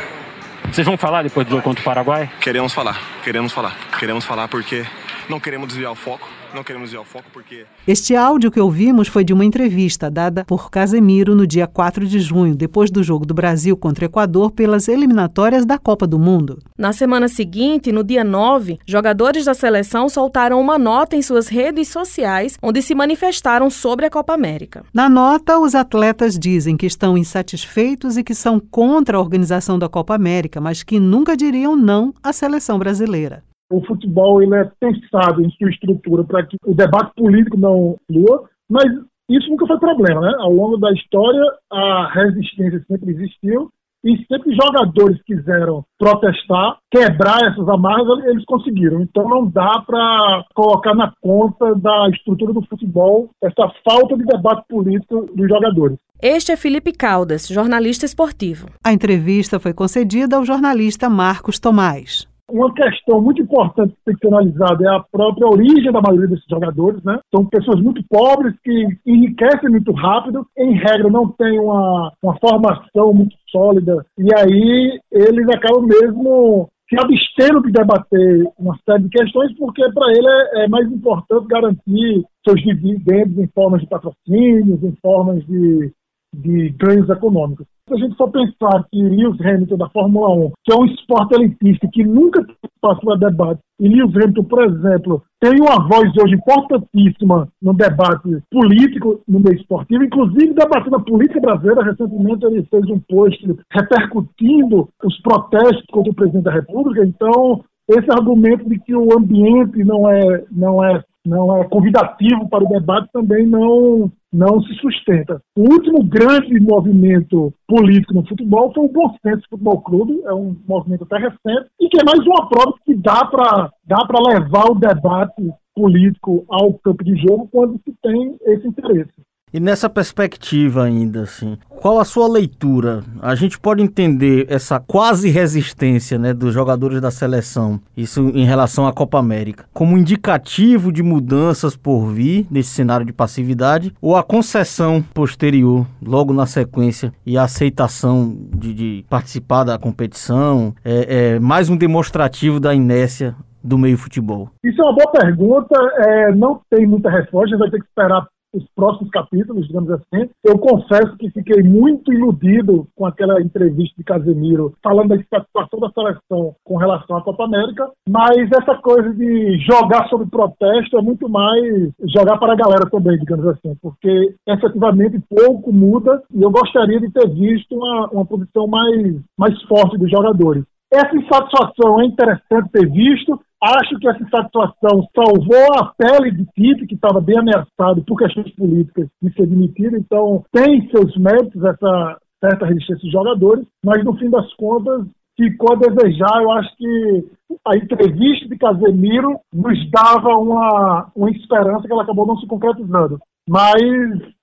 Vocês 0.71 0.87
vão 0.87 0.97
falar 0.97 1.23
depois 1.23 1.47
do 1.47 1.51
jogo 1.51 1.63
contra 1.63 1.81
o 1.81 1.85
Paraguai? 1.85 2.31
Queremos 2.41 2.73
falar, 2.73 3.01
queremos 3.23 3.53
falar. 3.53 3.77
Queremos 3.99 4.25
falar 4.25 4.49
porque 4.49 4.85
não 5.29 5.41
queremos 5.41 5.69
desviar 5.69 5.93
o 5.93 5.95
foco. 5.95 6.29
Não 6.55 6.65
queremos 6.65 6.91
desviar 6.91 7.03
o 7.03 7.07
foco 7.07 7.27
porque. 7.33 7.67
Este 7.87 8.17
áudio 8.17 8.51
que 8.51 8.61
ouvimos 8.61 9.09
foi 9.09 9.23
de 9.23 9.33
uma 9.33 9.45
entrevista 9.45 10.11
dada 10.11 10.45
por 10.45 10.71
Casemiro 10.71 11.35
no 11.35 11.47
dia 11.47 11.67
4 11.67 12.07
de 12.07 12.19
junho, 12.21 12.55
depois 12.55 12.91
do 12.91 13.03
jogo 13.03 13.27
do 13.27 13.35
Brasil 13.35 13.77
contra 13.77 14.05
o 14.05 14.09
Equador 14.09 14.51
pelas 14.51 14.89
eliminatórias 14.89 15.67
da 15.67 15.79
Copa 15.79 16.07
do 16.07 16.19
Mundo. 16.19 16.59
Na 16.77 16.93
semana 16.93 17.29
seguinte, 17.29 17.93
no 17.93 18.03
dia 18.03 18.25
9, 18.25 18.79
jogadores 18.87 19.45
da 19.45 19.55
seleção 19.55 20.09
soltaram 20.09 20.61
uma 20.61 20.79
nota 20.79 21.17
em 21.17 21.23
suas 21.23 21.49
redes 21.49 21.89
sociais 21.89 22.57
onde 22.63 22.81
se 22.81 22.95
manifestaram 22.95 23.69
sobre 23.69 24.07
a 24.07 24.11
Copa 24.11 24.33
América. 24.35 24.85
Na 24.93 25.09
nota, 25.09 25.59
os 25.59 25.75
atletas 25.75 26.39
dizem 26.39 26.77
que 26.77 26.87
estão 26.87 27.19
insatisfeitos 27.19 28.17
e 28.17 28.25
que 28.25 28.35
são 28.35 28.59
contra 28.59 29.17
a 29.17 29.21
organização 29.21 29.79
da 29.79 29.89
Copa 29.89 30.15
América, 30.15 30.61
mas 30.61 30.83
que 30.83 30.99
nunca 30.99 31.37
diriam 31.37 31.77
não 31.77 32.15
à 32.23 32.33
seleção 32.33 32.79
brasileira. 32.79 33.48
O 33.71 33.85
futebol 33.85 34.43
ele 34.43 34.55
é 34.55 34.71
pensado 34.81 35.43
em 35.43 35.51
sua 35.51 35.71
estrutura 35.71 36.25
para 36.25 36.47
que 36.47 36.57
o 36.65 36.75
debate 36.75 37.13
político 37.15 37.59
não 37.59 37.97
flua, 38.07 38.49
mas 38.69 38.87
isso 39.31 39.51
nunca 39.51 39.67
foi 39.67 39.79
problema, 39.79 40.21
né? 40.21 40.35
Ao 40.39 40.53
longo 40.53 40.79
da 40.79 40.91
história, 40.93 41.43
a 41.71 42.11
resistência 42.15 42.83
sempre 42.89 43.11
existiu 43.11 43.71
e 44.05 44.17
sempre 44.27 44.55
jogadores 44.55 45.21
quiseram 45.25 45.85
protestar, 45.99 46.79
quebrar 46.91 47.39
essas 47.51 47.69
amarras, 47.69 48.25
eles 48.25 48.45
conseguiram. 48.45 49.03
Então 49.03 49.29
não 49.29 49.47
dá 49.47 49.83
para 49.87 50.45
colocar 50.55 50.95
na 50.95 51.13
conta 51.21 51.75
da 51.75 52.09
estrutura 52.11 52.53
do 52.53 52.65
futebol 52.67 53.31
essa 53.43 53.71
falta 53.85 54.17
de 54.17 54.25
debate 54.25 54.65
político 54.69 55.29
dos 55.35 55.49
jogadores. 55.49 55.99
Este 56.23 56.53
é 56.53 56.57
Felipe 56.57 56.93
Caldas, 56.93 57.49
jornalista 57.49 58.05
esportivo. 58.07 58.69
A 58.85 58.93
entrevista 58.93 59.59
foi 59.61 59.73
concedida 59.73 60.37
ao 60.37 60.45
jornalista 60.45 61.09
Marcos 61.09 61.59
Tomás. 61.59 62.28
Uma 62.51 62.73
questão 62.73 63.21
muito 63.21 63.43
importante 63.43 63.93
que 63.93 64.05
tem 64.07 64.15
que 64.15 64.21
ser 64.21 64.35
analisada 64.35 64.85
é 64.85 64.97
a 64.97 65.05
própria 65.13 65.47
origem 65.47 65.93
da 65.93 66.01
maioria 66.01 66.29
desses 66.29 66.47
jogadores, 66.49 67.03
né? 67.05 67.19
São 67.35 67.45
pessoas 67.45 67.81
muito 67.81 68.03
pobres 68.09 68.55
que 68.65 68.87
enriquecem 69.07 69.71
muito 69.71 69.93
rápido, 69.93 70.47
em 70.57 70.73
regra 70.73 71.11
não 71.11 71.29
têm 71.29 71.61
uma, 71.61 72.13
uma 72.23 72.39
formação 72.39 73.13
muito 73.13 73.37
sólida, 73.51 74.05
e 74.19 74.29
aí 74.35 74.99
eles 75.13 75.47
acabam 75.49 75.87
mesmo 75.87 76.69
se 76.89 76.97
abstendo 76.99 77.63
de 77.63 77.71
debater 77.71 78.45
uma 78.59 78.77
série 78.89 79.03
de 79.03 79.11
questões, 79.11 79.55
porque 79.59 79.83
para 79.93 80.11
ele 80.11 80.27
é, 80.27 80.65
é, 80.65 80.69
mais 80.69 80.91
importante 80.91 81.47
garantir 81.47 82.25
seus 82.47 82.63
dividendos 82.63 83.37
em 83.39 83.47
formas 83.49 83.83
de 83.83 83.89
patrocínios, 83.89 84.83
em 84.83 84.97
formas 85.03 85.45
de, 85.45 85.93
de 86.33 86.71
ganhos 86.71 87.09
econômicos. 87.09 87.67
Se 87.89 87.95
a 87.95 87.97
gente 87.97 88.17
for 88.17 88.31
pensar 88.31 88.85
que 88.91 89.03
Lewis 89.03 89.41
Hamilton 89.41 89.77
da 89.79 89.89
Fórmula 89.89 90.31
1, 90.31 90.53
que 90.63 90.73
é 90.73 90.77
um 90.77 90.85
esporte 90.85 91.35
elitista 91.35 91.89
que 91.91 92.05
nunca 92.05 92.45
passou 92.83 93.13
a 93.13 93.17
debate, 93.17 93.61
e 93.81 93.89
Lewis 93.89 94.15
Hamilton, 94.15 94.45
por 94.45 94.63
exemplo, 94.65 95.23
tem 95.41 95.59
uma 95.61 95.89
voz 95.89 96.13
hoje 96.23 96.35
importantíssima 96.35 97.49
no 97.63 97.73
debate 97.73 98.43
político 98.51 99.21
no 99.27 99.41
meio 99.41 99.57
esportivo, 99.57 100.05
inclusive 100.05 100.53
debatendo 100.53 100.97
a 100.97 101.03
política 101.03 101.41
brasileira. 101.41 101.85
Recentemente 101.85 102.45
ele 102.45 102.63
fez 102.65 102.85
um 102.91 103.01
post 103.09 103.57
repercutindo 103.73 104.89
os 105.03 105.21
protestos 105.23 105.87
contra 105.91 106.13
o 106.13 106.15
presidente 106.15 106.45
da 106.45 106.53
República. 106.53 107.07
Então, 107.07 107.65
esse 107.89 108.11
argumento 108.11 108.69
de 108.69 108.79
que 108.81 108.95
o 108.95 109.17
ambiente 109.17 109.83
não 109.83 110.11
é, 110.11 110.45
não 110.51 110.85
é 110.85 111.03
não 111.27 111.57
é 111.59 111.65
convidativo 111.65 112.49
para 112.49 112.65
o 112.65 112.69
debate 112.69 113.09
também 113.13 113.47
não, 113.47 114.11
não 114.33 114.61
se 114.63 114.75
sustenta. 114.75 115.41
O 115.57 115.63
último 115.63 116.05
grande 116.05 116.61
movimento 116.61 117.53
político 117.67 118.15
no 118.15 118.27
futebol 118.27 118.73
foi 118.75 118.85
o 118.85 118.93
Bom 118.93 119.15
Senso 119.23 119.43
Futebol 119.49 119.81
Clube, 119.81 120.21
é 120.25 120.35
um 120.35 120.57
movimento 120.67 121.05
até 121.05 121.17
recente, 121.19 121.71
e 121.81 121.89
que 121.89 121.99
é 122.01 122.05
mais 122.05 122.25
uma 122.27 122.49
prova 122.49 122.75
que 122.85 122.95
dá 122.95 123.25
para 123.25 123.71
dá 123.85 123.99
levar 124.29 124.71
o 124.71 124.75
debate 124.75 125.51
político 125.75 126.45
ao 126.49 126.75
campo 126.75 127.05
de 127.05 127.17
jogo 127.17 127.49
quando 127.51 127.81
se 127.85 127.95
tem 128.03 128.37
esse 128.43 128.67
interesse. 128.67 129.13
E 129.53 129.59
nessa 129.59 129.89
perspectiva 129.89 130.85
ainda, 130.85 131.23
assim, 131.23 131.57
qual 131.69 131.99
a 131.99 132.05
sua 132.05 132.29
leitura? 132.29 133.03
A 133.23 133.35
gente 133.35 133.59
pode 133.59 133.83
entender 133.83 134.47
essa 134.49 134.79
quase 134.81 135.31
resistência 135.31 136.19
né, 136.19 136.35
dos 136.35 136.53
jogadores 136.53 137.01
da 137.01 137.11
seleção, 137.11 137.81
isso 137.97 138.29
em 138.35 138.45
relação 138.45 138.87
à 138.87 138.93
Copa 138.93 139.19
América, 139.19 139.65
como 139.73 139.97
indicativo 139.97 140.93
de 140.93 141.03
mudanças 141.03 141.77
por 141.77 142.07
vir 142.09 142.47
nesse 142.51 142.71
cenário 142.71 143.07
de 143.07 143.13
passividade 143.13 143.95
ou 144.03 144.17
a 144.17 144.23
concessão 144.23 145.03
posterior, 145.15 145.87
logo 146.05 146.33
na 146.33 146.47
sequência, 146.47 147.13
e 147.25 147.39
a 147.39 147.45
aceitação 147.45 148.37
de, 148.55 148.75
de 148.75 149.05
participar 149.09 149.65
da 149.65 149.79
competição, 149.79 150.75
é, 150.85 151.35
é 151.37 151.41
mais 151.41 151.71
um 151.71 151.77
demonstrativo 151.77 152.61
da 152.61 152.75
inércia 152.75 153.35
do 153.63 153.79
meio 153.79 153.97
futebol? 153.97 154.51
Isso 154.65 154.81
é 154.81 154.85
uma 154.85 154.95
boa 154.95 155.13
pergunta, 155.13 155.75
é, 156.07 156.33
não 156.35 156.61
tem 156.71 156.87
muita 156.87 157.11
resposta, 157.11 157.47
a 157.47 157.49
gente 157.51 157.59
vai 157.59 157.71
ter 157.71 157.79
que 157.79 157.87
esperar 157.87 158.27
os 158.53 158.65
próximos 158.75 159.11
capítulos, 159.11 159.67
digamos 159.67 159.91
assim. 159.91 160.29
Eu 160.45 160.59
confesso 160.59 161.17
que 161.17 161.31
fiquei 161.31 161.63
muito 161.63 162.13
iludido 162.13 162.87
com 162.95 163.07
aquela 163.07 163.41
entrevista 163.41 163.95
de 163.97 164.05
Casemiro 164.05 164.75
falando 164.83 165.09
da 165.09 165.19
situação 165.19 165.81
da 165.81 165.91
seleção 165.91 166.55
com 166.65 166.77
relação 166.77 167.17
à 167.17 167.23
Copa 167.23 167.45
América, 167.45 167.91
mas 168.09 168.51
essa 168.51 168.77
coisa 168.77 169.13
de 169.15 169.59
jogar 169.61 170.09
sob 170.09 170.27
protesto 170.27 170.99
é 170.99 171.03
muito 171.03 171.29
mais 171.29 171.93
jogar 172.15 172.39
para 172.39 172.53
a 172.53 172.57
galera 172.57 172.89
também, 172.91 173.19
digamos 173.19 173.47
assim, 173.47 173.75
porque 173.83 174.35
efetivamente 174.47 175.21
pouco 175.29 175.73
muda 175.73 176.23
e 176.33 176.43
eu 176.43 176.51
gostaria 176.51 177.01
de 177.01 177.11
ter 177.11 177.29
visto 177.29 177.75
uma, 177.75 178.09
uma 178.09 178.27
posição 178.27 178.67
mais, 178.67 179.21
mais 179.37 179.61
forte 179.65 179.99
dos 179.99 180.11
jogadores. 180.11 180.65
Essa 180.91 181.15
insatisfação 181.15 182.01
é 182.01 182.07
interessante 182.07 182.71
ter 182.73 182.89
visto, 182.91 183.39
Acho 183.61 183.99
que 183.99 184.09
essa 184.09 184.25
satisfação 184.31 185.09
salvou 185.15 185.81
a 185.81 185.93
pele 185.97 186.31
de 186.31 186.47
Tite, 186.55 186.87
que 186.87 186.95
estava 186.95 187.21
bem 187.21 187.39
ameaçado 187.39 188.05
por 188.07 188.17
questões 188.17 188.55
políticas 188.55 189.09
de 189.21 189.33
ser 189.33 189.47
demitido. 189.47 189.97
Então, 189.97 190.45
tem 190.53 190.89
seus 190.91 191.17
méritos 191.17 191.65
essa 191.65 192.19
certa 192.41 192.67
resistência 192.67 193.03
dos 193.03 193.13
jogadores, 193.13 193.67
mas 193.85 194.05
no 194.05 194.17
fim 194.17 194.31
das 194.31 194.53
contas 194.55 195.07
ficou 195.37 195.73
a 195.73 195.79
desejar. 195.79 196.41
Eu 196.41 196.53
acho 196.53 196.77
que 196.77 197.25
a 197.67 197.77
entrevista 197.77 198.49
de 198.49 198.57
Casemiro 198.57 199.41
nos 199.53 199.91
dava 199.91 200.37
uma, 200.37 201.11
uma 201.17 201.31
esperança 201.31 201.87
que 201.87 201.93
ela 201.93 202.05
acabou 202.05 202.27
não 202.27 202.37
se 202.37 202.47
concretizando. 202.47 203.19
Mas 203.49 203.81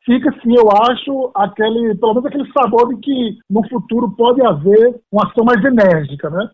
fica, 0.03 0.31
sim, 0.41 0.55
eu 0.57 0.67
acho, 0.89 1.31
aquele, 1.35 1.95
pelo 1.95 2.15
menos 2.15 2.25
aquele 2.25 2.51
sabor 2.51 2.89
de 2.89 2.99
que 3.01 3.37
no 3.49 3.67
futuro 3.69 4.11
pode 4.11 4.41
haver 4.41 4.99
uma 5.11 5.27
ação 5.27 5.45
mais 5.45 5.63
enérgica, 5.63 6.29
né? 6.29 6.49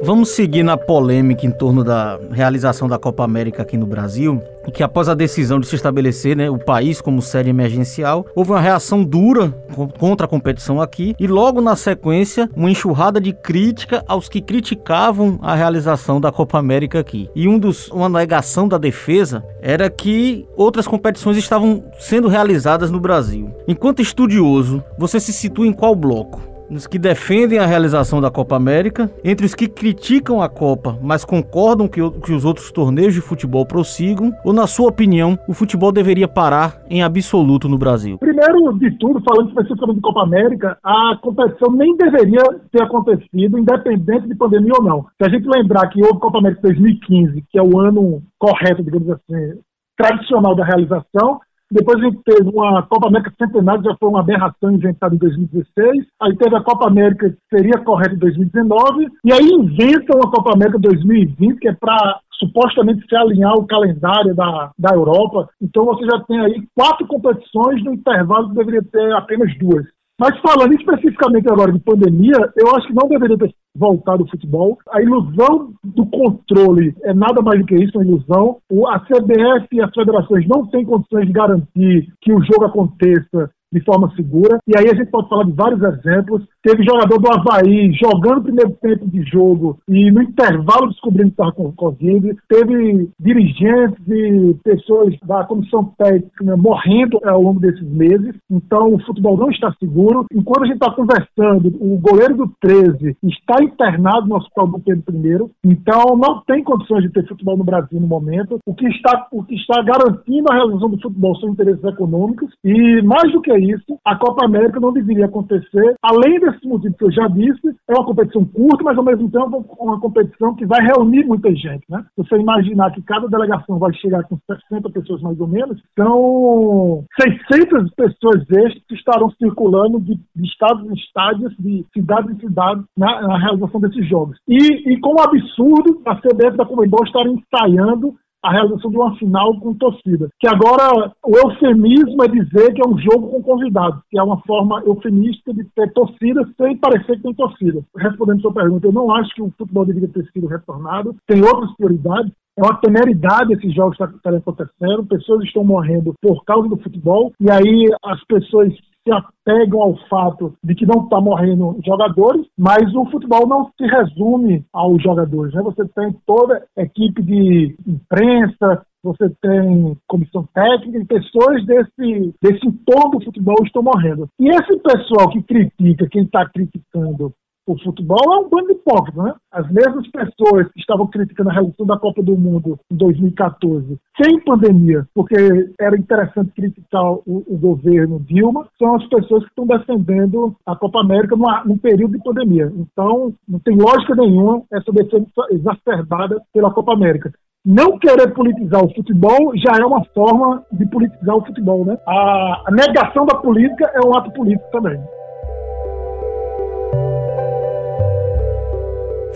Vamos 0.00 0.28
seguir 0.28 0.62
na 0.62 0.76
polêmica 0.76 1.44
em 1.44 1.50
torno 1.50 1.82
da 1.82 2.20
realização 2.30 2.86
da 2.86 2.96
Copa 3.00 3.24
América 3.24 3.62
aqui 3.62 3.76
no 3.76 3.84
Brasil, 3.84 4.40
que 4.72 4.84
após 4.84 5.08
a 5.08 5.14
decisão 5.14 5.58
de 5.58 5.66
se 5.66 5.74
estabelecer 5.74 6.36
né, 6.36 6.48
o 6.48 6.56
país 6.56 7.00
como 7.00 7.20
sede 7.20 7.50
emergencial, 7.50 8.24
houve 8.32 8.52
uma 8.52 8.60
reação 8.60 9.02
dura 9.02 9.50
contra 9.98 10.24
a 10.24 10.28
competição 10.28 10.80
aqui 10.80 11.16
e 11.18 11.26
logo 11.26 11.60
na 11.60 11.74
sequência 11.74 12.48
uma 12.54 12.70
enxurrada 12.70 13.20
de 13.20 13.32
crítica 13.32 14.04
aos 14.06 14.28
que 14.28 14.40
criticavam 14.40 15.36
a 15.42 15.56
realização 15.56 16.20
da 16.20 16.30
Copa 16.30 16.60
América 16.60 17.00
aqui. 17.00 17.28
E 17.34 17.48
um 17.48 17.58
dos, 17.58 17.88
uma 17.88 18.08
negação 18.08 18.68
da 18.68 18.78
defesa 18.78 19.42
era 19.60 19.90
que 19.90 20.46
outras 20.56 20.86
competições 20.86 21.36
estavam 21.36 21.82
sendo 21.98 22.28
realizadas 22.28 22.88
no 22.88 23.00
Brasil. 23.00 23.50
Enquanto 23.66 24.00
estudioso, 24.00 24.80
você 24.96 25.18
se 25.18 25.32
situa 25.32 25.66
em 25.66 25.72
qual 25.72 25.96
bloco? 25.96 26.57
Nos 26.70 26.86
que 26.86 26.98
defendem 26.98 27.58
a 27.58 27.66
realização 27.66 28.20
da 28.20 28.30
Copa 28.30 28.56
América, 28.56 29.10
entre 29.24 29.46
os 29.46 29.54
que 29.54 29.68
criticam 29.68 30.42
a 30.42 30.48
Copa, 30.48 30.98
mas 31.02 31.24
concordam 31.24 31.88
que, 31.88 32.00
que 32.20 32.32
os 32.32 32.44
outros 32.44 32.70
torneios 32.70 33.14
de 33.14 33.20
futebol 33.20 33.64
prossigam, 33.66 34.32
ou, 34.44 34.52
na 34.52 34.66
sua 34.66 34.88
opinião, 34.88 35.38
o 35.48 35.54
futebol 35.54 35.92
deveria 35.92 36.28
parar 36.28 36.80
em 36.90 37.02
absoluto 37.02 37.68
no 37.68 37.78
Brasil? 37.78 38.18
Primeiro 38.18 38.78
de 38.78 38.90
tudo, 38.98 39.22
falando 39.22 39.48
especificamente 39.48 39.96
de 39.96 40.02
Copa 40.02 40.22
América, 40.22 40.78
a 40.82 41.18
competição 41.22 41.72
nem 41.72 41.96
deveria 41.96 42.42
ter 42.70 42.82
acontecido, 42.82 43.58
independente 43.58 44.28
de 44.28 44.34
pandemia 44.34 44.72
ou 44.78 44.82
não. 44.82 45.06
Se 45.20 45.28
a 45.28 45.28
gente 45.28 45.48
lembrar 45.48 45.88
que 45.88 46.02
houve 46.02 46.20
Copa 46.20 46.38
América 46.38 46.62
2015, 46.62 47.44
que 47.50 47.58
é 47.58 47.62
o 47.62 47.78
ano 47.78 48.22
correto, 48.38 48.82
digamos 48.82 49.10
assim, 49.10 49.58
tradicional 49.96 50.54
da 50.54 50.64
realização, 50.64 51.40
depois 51.70 52.00
a 52.00 52.04
gente 52.04 52.18
teve 52.24 52.48
uma 52.48 52.82
Copa 52.84 53.08
América 53.08 53.32
Centenário, 53.38 53.84
já 53.84 53.94
foi 53.98 54.08
uma 54.08 54.20
aberração 54.20 54.70
inventada 54.70 55.14
em 55.14 55.18
2016. 55.18 56.06
Aí 56.20 56.36
teve 56.36 56.56
a 56.56 56.62
Copa 56.62 56.86
América, 56.86 57.30
que 57.30 57.56
seria 57.56 57.78
correta 57.78 58.14
em 58.14 58.18
2019. 58.18 59.08
E 59.24 59.32
aí 59.32 59.46
inventam 59.46 60.18
a 60.20 60.30
Copa 60.30 60.54
América 60.54 60.78
2020, 60.78 61.58
que 61.58 61.68
é 61.68 61.74
para 61.74 62.20
supostamente 62.38 63.04
se 63.06 63.16
alinhar 63.16 63.54
o 63.54 63.66
calendário 63.66 64.34
da, 64.34 64.70
da 64.78 64.94
Europa. 64.94 65.48
Então 65.60 65.84
você 65.84 66.04
já 66.06 66.20
tem 66.20 66.40
aí 66.40 66.62
quatro 66.74 67.06
competições 67.06 67.82
no 67.84 67.92
intervalo 67.92 68.48
que 68.50 68.54
deveria 68.54 68.82
ter 68.82 69.12
apenas 69.12 69.56
duas. 69.58 69.84
Mas 70.20 70.36
falando 70.40 70.74
especificamente 70.74 71.48
agora 71.48 71.72
de 71.72 71.78
pandemia, 71.78 72.52
eu 72.56 72.74
acho 72.74 72.88
que 72.88 72.94
não 72.94 73.08
deveria 73.08 73.38
ter 73.38 73.54
voltado 73.76 74.24
o 74.24 74.28
futebol. 74.28 74.76
A 74.90 75.00
ilusão 75.00 75.72
do 75.84 76.04
controle 76.06 76.92
é 77.04 77.14
nada 77.14 77.40
mais 77.40 77.60
do 77.60 77.66
que 77.66 77.76
isso, 77.76 77.96
uma 77.96 78.04
ilusão. 78.04 78.58
A 78.88 78.98
CBF 78.98 79.68
e 79.70 79.80
as 79.80 79.94
federações 79.94 80.46
não 80.48 80.66
têm 80.66 80.84
condições 80.84 81.26
de 81.26 81.32
garantir 81.32 82.12
que 82.20 82.32
o 82.32 82.42
jogo 82.42 82.64
aconteça 82.64 83.50
de 83.72 83.80
forma 83.84 84.12
segura. 84.16 84.58
E 84.66 84.76
aí 84.76 84.86
a 84.90 84.94
gente 84.94 85.10
pode 85.10 85.28
falar 85.28 85.44
de 85.44 85.52
vários 85.52 85.82
exemplos. 85.82 86.42
Teve 86.68 86.84
jogador 86.84 87.18
do 87.18 87.32
Havaí 87.32 87.90
jogando 87.94 88.40
o 88.40 88.42
primeiro 88.42 88.72
tempo 88.72 89.08
de 89.08 89.22
jogo 89.22 89.78
e 89.88 90.10
no 90.10 90.20
intervalo 90.20 90.88
descobrindo 90.88 91.30
que 91.30 91.32
estava 91.32 91.52
com 91.52 91.72
Covid. 91.72 92.36
Teve 92.46 93.08
dirigentes 93.18 94.06
e 94.06 94.54
pessoas 94.62 95.14
da 95.24 95.44
comissão 95.44 95.94
técnica 95.96 96.44
né, 96.44 96.54
morrendo 96.56 97.18
ao 97.24 97.40
longo 97.40 97.58
desses 97.58 97.88
meses. 97.88 98.34
Então 98.50 98.92
o 98.92 99.02
futebol 99.02 99.38
não 99.38 99.50
está 99.50 99.72
seguro. 99.80 100.26
Enquanto 100.30 100.64
a 100.64 100.66
gente 100.66 100.74
está 100.74 100.92
conversando, 100.92 101.68
o 101.80 101.96
goleiro 101.96 102.36
do 102.36 102.52
13 102.60 103.16
está 103.22 103.64
internado 103.64 104.28
no 104.28 104.36
Hospital 104.36 104.66
do 104.66 104.80
Pedro 104.80 105.04
I. 105.08 105.50
Então 105.64 106.18
não 106.18 106.42
tem 106.42 106.62
condições 106.62 107.02
de 107.04 107.08
ter 107.08 107.26
futebol 107.26 107.56
no 107.56 107.64
Brasil 107.64 107.98
no 107.98 108.06
momento. 108.06 108.58
O 108.66 108.74
que 108.74 108.86
está, 108.88 109.26
o 109.32 109.42
que 109.42 109.54
está 109.54 109.80
garantindo 109.82 110.52
a 110.52 110.54
realização 110.54 110.90
do 110.90 111.00
futebol 111.00 111.34
são 111.36 111.48
interesses 111.48 111.82
econômicos. 111.82 112.52
E 112.62 113.00
mais 113.00 113.32
do 113.32 113.40
que 113.40 113.56
isso, 113.56 113.98
a 114.04 114.16
Copa 114.16 114.44
América 114.44 114.78
não 114.78 114.92
deveria 114.92 115.24
acontecer. 115.24 115.94
Além 116.02 116.38
motivos 116.66 116.96
que 116.96 117.04
eu 117.04 117.12
já 117.12 117.28
disse, 117.28 117.68
é 117.88 117.92
uma 117.92 118.04
competição 118.04 118.44
curta, 118.44 118.84
mas 118.84 118.96
ao 118.96 119.04
mesmo 119.04 119.30
tempo 119.30 119.64
uma 119.78 120.00
competição 120.00 120.54
que 120.54 120.66
vai 120.66 120.80
reunir 120.80 121.24
muita 121.24 121.54
gente. 121.54 121.84
Né? 121.88 122.04
Você 122.16 122.36
imaginar 122.36 122.90
que 122.92 123.02
cada 123.02 123.28
delegação 123.28 123.78
vai 123.78 123.92
chegar 123.94 124.24
com 124.24 124.38
60 124.50 124.90
pessoas 124.90 125.22
mais 125.22 125.38
ou 125.40 125.46
menos, 125.46 125.80
são 125.98 127.04
600 127.50 127.90
pessoas 127.94 128.40
extras 128.50 128.84
que 128.88 128.94
estarão 128.94 129.30
circulando 129.32 130.00
de, 130.00 130.14
de 130.14 130.48
estados 130.48 130.88
em 130.88 130.94
estádios, 130.94 131.54
de 131.58 131.84
cidade 131.92 132.32
em 132.32 132.40
cidade, 132.40 132.82
na, 132.96 133.22
na 133.22 133.38
realização 133.38 133.80
desses 133.80 134.08
jogos. 134.08 134.38
E, 134.48 134.92
e 134.92 135.00
com 135.00 135.14
o 135.14 135.20
absurdo 135.20 136.00
a 136.06 136.16
CBF 136.16 136.56
da 136.56 136.66
Comembol 136.66 137.04
estar 137.04 137.24
ensaiando 137.26 138.14
a 138.42 138.52
realização 138.52 138.90
de 138.90 138.96
uma 138.96 139.16
final 139.16 139.58
com 139.60 139.74
torcida. 139.74 140.28
Que 140.38 140.48
agora 140.48 141.12
o 141.24 141.36
eufemismo 141.36 142.22
é 142.22 142.28
dizer 142.28 142.72
que 142.72 142.80
é 142.80 142.88
um 142.88 142.98
jogo 142.98 143.28
com 143.28 143.42
convidados, 143.42 144.00
que 144.10 144.18
é 144.18 144.22
uma 144.22 144.40
forma 144.42 144.82
eufemística 144.86 145.52
de 145.52 145.64
ter 145.74 145.92
torcida 145.92 146.48
sem 146.56 146.76
parecer 146.76 147.16
que 147.16 147.22
tem 147.22 147.34
torcida. 147.34 147.80
Respondendo 147.96 148.42
sua 148.42 148.52
pergunta, 148.52 148.86
eu 148.86 148.92
não 148.92 149.14
acho 149.14 149.34
que 149.34 149.42
o 149.42 149.52
futebol 149.56 149.84
deveria 149.84 150.08
ter 150.08 150.24
sido 150.32 150.46
retornado, 150.46 151.16
tem 151.26 151.42
outras 151.42 151.74
prioridades. 151.76 152.32
É 152.56 152.62
uma 152.62 152.74
temeridade 152.74 153.52
esses 153.52 153.72
jogos 153.72 153.96
estarem 154.00 154.40
acontecendo, 154.40 155.06
pessoas 155.06 155.44
estão 155.44 155.62
morrendo 155.62 156.12
por 156.20 156.44
causa 156.44 156.68
do 156.68 156.76
futebol, 156.76 157.32
e 157.40 157.48
aí 157.48 157.86
as 158.04 158.22
pessoas 158.24 158.72
se 159.08 159.12
apegam 159.12 159.80
ao 159.80 159.96
fato 160.08 160.54
de 160.62 160.74
que 160.74 160.84
não 160.84 161.04
está 161.04 161.20
morrendo 161.20 161.78
jogadores, 161.84 162.46
mas 162.56 162.94
o 162.94 163.06
futebol 163.06 163.46
não 163.46 163.70
se 163.76 163.86
resume 163.86 164.64
aos 164.72 165.02
jogadores. 165.02 165.54
Né? 165.54 165.62
Você 165.62 165.88
tem 165.88 166.14
toda 166.26 166.62
a 166.76 166.82
equipe 166.82 167.22
de 167.22 167.74
imprensa, 167.86 168.84
você 169.02 169.30
tem 169.40 169.96
comissão 170.06 170.46
técnica 170.52 170.98
e 170.98 171.04
pessoas 171.06 171.64
desse, 171.64 172.34
desse 172.42 172.66
entorno 172.66 173.18
do 173.18 173.24
futebol 173.24 173.56
estão 173.64 173.82
morrendo. 173.82 174.28
E 174.38 174.48
esse 174.48 174.76
pessoal 174.78 175.30
que 175.30 175.42
critica, 175.42 176.08
quem 176.10 176.24
está 176.24 176.46
criticando 176.48 177.32
o 177.68 177.78
futebol 177.78 178.34
é 178.34 178.38
um 178.38 178.48
bando 178.48 178.68
de 178.68 178.72
hipócritas, 178.72 179.22
né? 179.22 179.34
As 179.52 179.70
mesmas 179.70 180.08
pessoas 180.10 180.66
que 180.72 180.80
estavam 180.80 181.06
criticando 181.06 181.50
a 181.50 181.52
realização 181.52 181.86
da 181.86 181.98
Copa 181.98 182.22
do 182.22 182.36
Mundo 182.36 182.78
em 182.90 182.96
2014, 182.96 183.98
sem 184.20 184.40
pandemia, 184.40 185.06
porque 185.14 185.36
era 185.78 185.96
interessante 185.96 186.50
criticar 186.52 187.12
o, 187.12 187.22
o 187.26 187.58
governo 187.58 188.20
Dilma, 188.20 188.66
são 188.78 188.96
as 188.96 189.06
pessoas 189.08 189.44
que 189.44 189.50
estão 189.50 189.66
defendendo 189.66 190.56
a 190.64 190.74
Copa 190.74 191.00
América 191.00 191.36
numa, 191.36 191.62
num 191.64 191.76
período 191.76 192.16
de 192.16 192.24
pandemia. 192.24 192.72
Então, 192.74 193.34
não 193.46 193.58
tem 193.58 193.76
lógica 193.76 194.14
nenhuma 194.14 194.62
essa 194.72 194.90
defesa 194.90 195.26
exacerbada 195.50 196.40
pela 196.52 196.72
Copa 196.72 196.94
América 196.94 197.30
não 197.66 197.98
querer 197.98 198.32
politizar 198.32 198.82
o 198.82 198.94
futebol 198.94 199.52
já 199.56 199.78
é 199.78 199.84
uma 199.84 200.02
forma 200.14 200.64
de 200.72 200.86
politizar 200.86 201.36
o 201.36 201.44
futebol, 201.44 201.84
né? 201.84 201.98
A 202.06 202.70
negação 202.70 203.26
da 203.26 203.36
política 203.36 203.90
é 203.94 204.06
um 204.06 204.16
ato 204.16 204.30
político 204.32 204.64
também. 204.70 204.98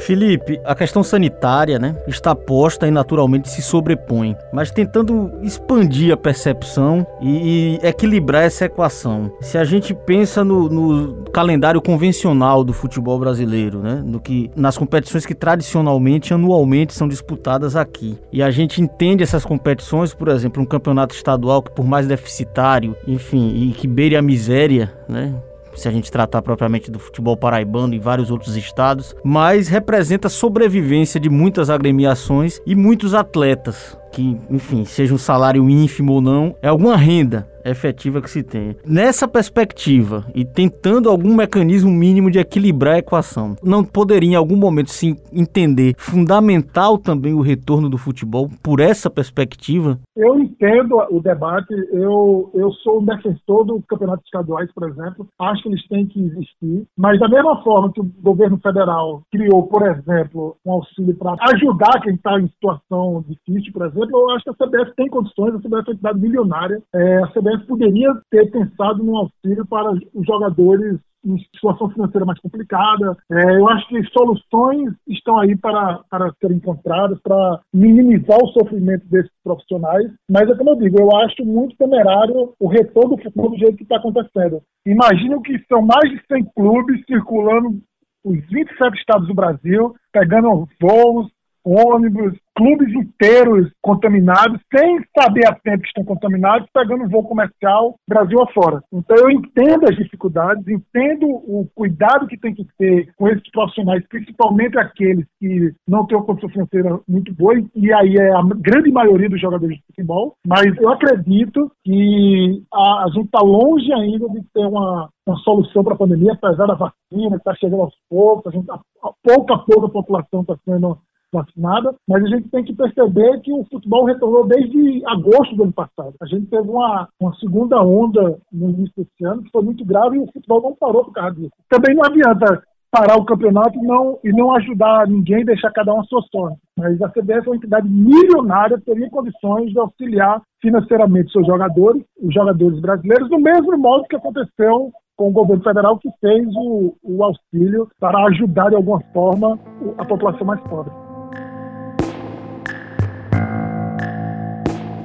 Felipe, 0.02 0.60
a 0.64 0.74
questão 0.74 1.02
sanitária, 1.02 1.78
né, 1.78 1.96
está 2.06 2.34
posta 2.34 2.86
e 2.86 2.90
naturalmente 2.90 3.48
se 3.48 3.62
sobrepõe, 3.62 4.36
mas 4.52 4.70
tentando 4.70 5.30
expandir 5.42 6.12
a 6.12 6.16
percepção 6.16 7.06
e, 7.20 7.78
e 7.82 7.86
equilibrar 7.86 8.42
essa 8.42 8.64
equação. 8.64 9.32
Se 9.40 9.56
a 9.56 9.64
gente 9.64 9.94
pensa 9.94 10.44
no, 10.44 10.68
no, 10.68 11.22
calendário 11.32 11.80
convencional 11.80 12.62
do 12.64 12.72
futebol 12.72 13.18
brasileiro, 13.18 13.78
né, 13.78 14.02
no 14.04 14.20
que 14.20 14.50
nas 14.56 14.76
competições 14.76 15.24
que 15.24 15.34
tradicionalmente 15.34 16.34
anualmente 16.34 16.92
são 16.92 17.08
disputadas 17.08 17.76
aqui, 17.76 18.18
e 18.32 18.42
a 18.42 18.50
gente 18.50 18.82
entende 18.82 19.22
essas 19.22 19.44
competições, 19.44 20.12
por 20.12 20.28
exemplo, 20.28 20.62
um 20.62 20.66
campeonato 20.66 21.14
estadual 21.14 21.62
que 21.62 21.70
por 21.70 21.86
mais 21.86 22.06
deficitário, 22.06 22.96
enfim, 23.06 23.54
e 23.54 23.72
que 23.72 23.86
beire 23.86 24.16
a 24.16 24.22
miséria, 24.22 24.92
né, 25.08 25.32
se 25.74 25.88
a 25.88 25.90
gente 25.90 26.10
tratar 26.10 26.42
propriamente 26.42 26.90
do 26.90 26.98
futebol 26.98 27.36
paraibano 27.36 27.94
e 27.94 27.98
vários 27.98 28.30
outros 28.30 28.56
estados, 28.56 29.14
mas 29.24 29.68
representa 29.68 30.28
a 30.28 30.30
sobrevivência 30.30 31.18
de 31.18 31.30
muitas 31.30 31.70
agremiações 31.70 32.60
e 32.66 32.74
muitos 32.74 33.14
atletas. 33.14 33.96
Que, 34.12 34.36
enfim, 34.50 34.84
seja 34.84 35.14
um 35.14 35.18
salário 35.18 35.68
ínfimo 35.68 36.12
ou 36.12 36.20
não, 36.20 36.54
é 36.62 36.68
alguma 36.68 36.96
renda 36.96 37.48
efetiva 37.64 38.20
que 38.20 38.30
se 38.30 38.42
tem. 38.42 38.76
Nessa 38.86 39.28
perspectiva 39.28 40.26
e 40.34 40.44
tentando 40.44 41.08
algum 41.08 41.34
mecanismo 41.34 41.90
mínimo 41.90 42.30
de 42.30 42.38
equilibrar 42.38 42.94
a 42.94 42.98
equação, 42.98 43.56
não 43.62 43.84
poderia 43.84 44.32
em 44.32 44.34
algum 44.34 44.56
momento 44.56 44.90
se 44.90 45.16
entender 45.32 45.94
fundamental 45.96 46.98
também 46.98 47.32
o 47.34 47.40
retorno 47.40 47.88
do 47.88 47.98
futebol 47.98 48.48
por 48.62 48.80
essa 48.80 49.08
perspectiva? 49.08 49.98
Eu 50.16 50.38
entendo 50.38 50.96
o 51.10 51.20
debate, 51.20 51.72
eu, 51.92 52.50
eu 52.54 52.72
sou 52.72 53.00
um 53.00 53.04
defensor 53.04 53.64
do 53.64 53.82
campeonato 53.82 54.22
estaduais, 54.24 54.70
por 54.72 54.88
exemplo, 54.88 55.26
acho 55.38 55.62
que 55.62 55.68
eles 55.68 55.86
têm 55.88 56.06
que 56.06 56.20
existir, 56.20 56.84
mas 56.96 57.18
da 57.18 57.28
mesma 57.28 57.62
forma 57.62 57.92
que 57.92 58.00
o 58.00 58.10
governo 58.22 58.58
federal 58.58 59.22
criou, 59.30 59.64
por 59.64 59.86
exemplo, 59.86 60.56
um 60.64 60.72
auxílio 60.72 61.14
para 61.16 61.36
ajudar 61.54 62.00
quem 62.02 62.14
está 62.14 62.40
em 62.40 62.48
situação 62.48 63.24
difícil, 63.28 63.72
por 63.72 63.86
exemplo, 63.86 64.01
eu 64.10 64.30
acho 64.30 64.44
que 64.44 64.50
a 64.50 64.66
CBF 64.66 64.94
tem 64.96 65.08
condições, 65.08 65.54
a 65.54 65.58
CBF 65.58 65.74
é 65.74 65.78
uma 65.78 65.92
entidade 65.92 66.20
milionária, 66.20 66.82
é, 66.94 67.18
a 67.18 67.28
CBF 67.28 67.66
poderia 67.66 68.14
ter 68.30 68.50
pensado 68.50 69.02
num 69.02 69.16
auxílio 69.16 69.66
para 69.66 69.92
os 69.92 70.26
jogadores 70.26 70.98
em 71.24 71.38
situação 71.54 71.88
financeira 71.90 72.26
mais 72.26 72.38
complicada. 72.40 73.16
É, 73.30 73.56
eu 73.56 73.68
acho 73.68 73.86
que 73.88 74.02
soluções 74.06 74.92
estão 75.08 75.38
aí 75.38 75.56
para, 75.56 76.00
para 76.10 76.32
serem 76.40 76.56
encontradas, 76.56 77.18
para 77.22 77.60
minimizar 77.72 78.38
o 78.42 78.48
sofrimento 78.48 79.06
desses 79.06 79.30
profissionais. 79.44 80.10
Mas 80.30 80.48
é 80.48 80.56
como 80.56 80.70
eu 80.70 80.76
digo, 80.76 81.00
eu 81.00 81.16
acho 81.18 81.44
muito 81.44 81.76
temerário 81.76 82.54
o 82.58 82.68
retorno 82.68 83.16
do 83.16 83.22
futebol 83.22 83.50
do 83.50 83.58
jeito 83.58 83.76
que 83.76 83.84
está 83.84 83.96
acontecendo. 83.96 84.62
Imagino 84.84 85.40
que 85.42 85.58
são 85.68 85.82
mais 85.82 86.10
de 86.10 86.20
100 86.26 86.44
clubes 86.56 87.04
circulando 87.06 87.80
os 88.24 88.38
27 88.48 88.96
estados 88.98 89.26
do 89.26 89.34
Brasil, 89.34 89.94
pegando 90.12 90.68
voos, 90.80 91.28
ônibus, 91.64 92.34
clubes 92.54 92.92
inteiros 92.94 93.70
contaminados, 93.80 94.60
sem 94.74 94.98
saber 95.18 95.46
a 95.46 95.54
tempo 95.54 95.82
que 95.82 95.88
estão 95.88 96.04
contaminados, 96.04 96.68
pegando 96.72 97.08
voo 97.08 97.24
comercial 97.24 97.96
Brasil 98.08 98.40
afora. 98.42 98.82
Então 98.92 99.16
eu 99.16 99.30
entendo 99.30 99.88
as 99.88 99.96
dificuldades, 99.96 100.66
entendo 100.68 101.26
o 101.26 101.66
cuidado 101.74 102.26
que 102.26 102.38
tem 102.38 102.54
que 102.54 102.66
ter 102.78 103.12
com 103.16 103.28
esses 103.28 103.50
profissionais, 103.50 104.04
principalmente 104.08 104.78
aqueles 104.78 105.26
que 105.38 105.74
não 105.88 106.06
têm 106.06 106.16
uma 106.16 106.26
condição 106.26 106.50
financeira 106.50 107.00
muito 107.08 107.34
boa, 107.34 107.54
e 107.74 107.92
aí 107.92 108.16
é 108.16 108.32
a 108.32 108.42
grande 108.56 108.90
maioria 108.90 109.28
dos 109.28 109.40
jogadores 109.40 109.76
de 109.76 109.84
futebol, 109.86 110.34
mas 110.46 110.76
eu 110.78 110.90
acredito 110.90 111.70
que 111.84 112.62
a, 112.72 113.04
a 113.04 113.06
gente 113.14 113.26
está 113.26 113.40
longe 113.40 113.92
ainda 113.92 114.28
de 114.28 114.42
ter 114.52 114.66
uma, 114.66 115.08
uma 115.26 115.36
solução 115.38 115.82
para 115.82 115.94
a 115.94 115.98
pandemia, 115.98 116.32
apesar 116.32 116.66
da 116.66 116.74
vacina 116.74 117.30
que 117.30 117.36
está 117.36 117.54
chegando 117.54 117.82
aos 117.82 117.94
poucos, 118.08 118.46
a, 118.46 118.50
gente, 118.56 118.70
a, 118.70 118.74
a 118.74 119.12
pouco 119.22 119.52
a 119.54 119.58
pouco 119.58 119.86
a 119.86 119.90
população 119.90 120.42
está 120.42 120.56
sendo 120.64 120.98
vacinada, 121.32 121.94
mas 122.06 122.22
a 122.24 122.28
gente 122.28 122.48
tem 122.50 122.62
que 122.62 122.74
perceber 122.74 123.40
que 123.40 123.52
o 123.52 123.64
futebol 123.70 124.04
retornou 124.04 124.46
desde 124.46 125.02
agosto 125.06 125.56
do 125.56 125.64
ano 125.64 125.72
passado. 125.72 126.14
A 126.20 126.26
gente 126.26 126.46
teve 126.46 126.68
uma, 126.68 127.08
uma 127.18 127.34
segunda 127.36 127.82
onda 127.82 128.38
no 128.52 128.70
início 128.70 128.92
desse 128.96 129.24
ano 129.24 129.42
que 129.42 129.50
foi 129.50 129.62
muito 129.62 129.84
grave 129.84 130.16
e 130.16 130.20
o 130.20 130.32
futebol 130.32 130.62
não 130.62 130.74
parou 130.74 131.04
por 131.04 131.12
causa 131.12 131.34
disso. 131.34 131.52
Também 131.68 131.94
não 131.94 132.04
adianta 132.04 132.62
parar 132.92 133.16
o 133.16 133.24
campeonato 133.24 133.78
e 133.78 133.82
não, 133.82 134.18
e 134.22 134.30
não 134.30 134.54
ajudar 134.54 135.08
ninguém, 135.08 135.46
deixar 135.46 135.72
cada 135.72 135.94
um 135.94 136.00
a 136.00 136.04
sua 136.04 136.20
sorte. 136.30 136.58
Mas 136.76 137.00
a 137.00 137.08
CBF 137.08 137.46
é 137.46 137.50
uma 137.50 137.56
entidade 137.56 137.88
milionária, 137.88 138.80
teria 138.84 139.08
condições 139.08 139.70
de 139.70 139.78
auxiliar 139.78 140.42
financeiramente 140.60 141.32
seus 141.32 141.46
jogadores, 141.46 142.04
os 142.22 142.34
jogadores 142.34 142.78
brasileiros, 142.80 143.30
do 143.30 143.40
mesmo 143.40 143.78
modo 143.78 144.04
que 144.04 144.16
aconteceu 144.16 144.92
com 145.16 145.28
o 145.28 145.32
governo 145.32 145.62
federal 145.62 145.98
que 145.98 146.10
fez 146.20 146.46
o, 146.54 146.94
o 147.02 147.24
auxílio 147.24 147.88
para 147.98 148.26
ajudar 148.26 148.68
de 148.68 148.76
alguma 148.76 149.00
forma 149.12 149.58
a 149.96 150.04
população 150.04 150.46
mais 150.46 150.60
pobre. 150.62 150.92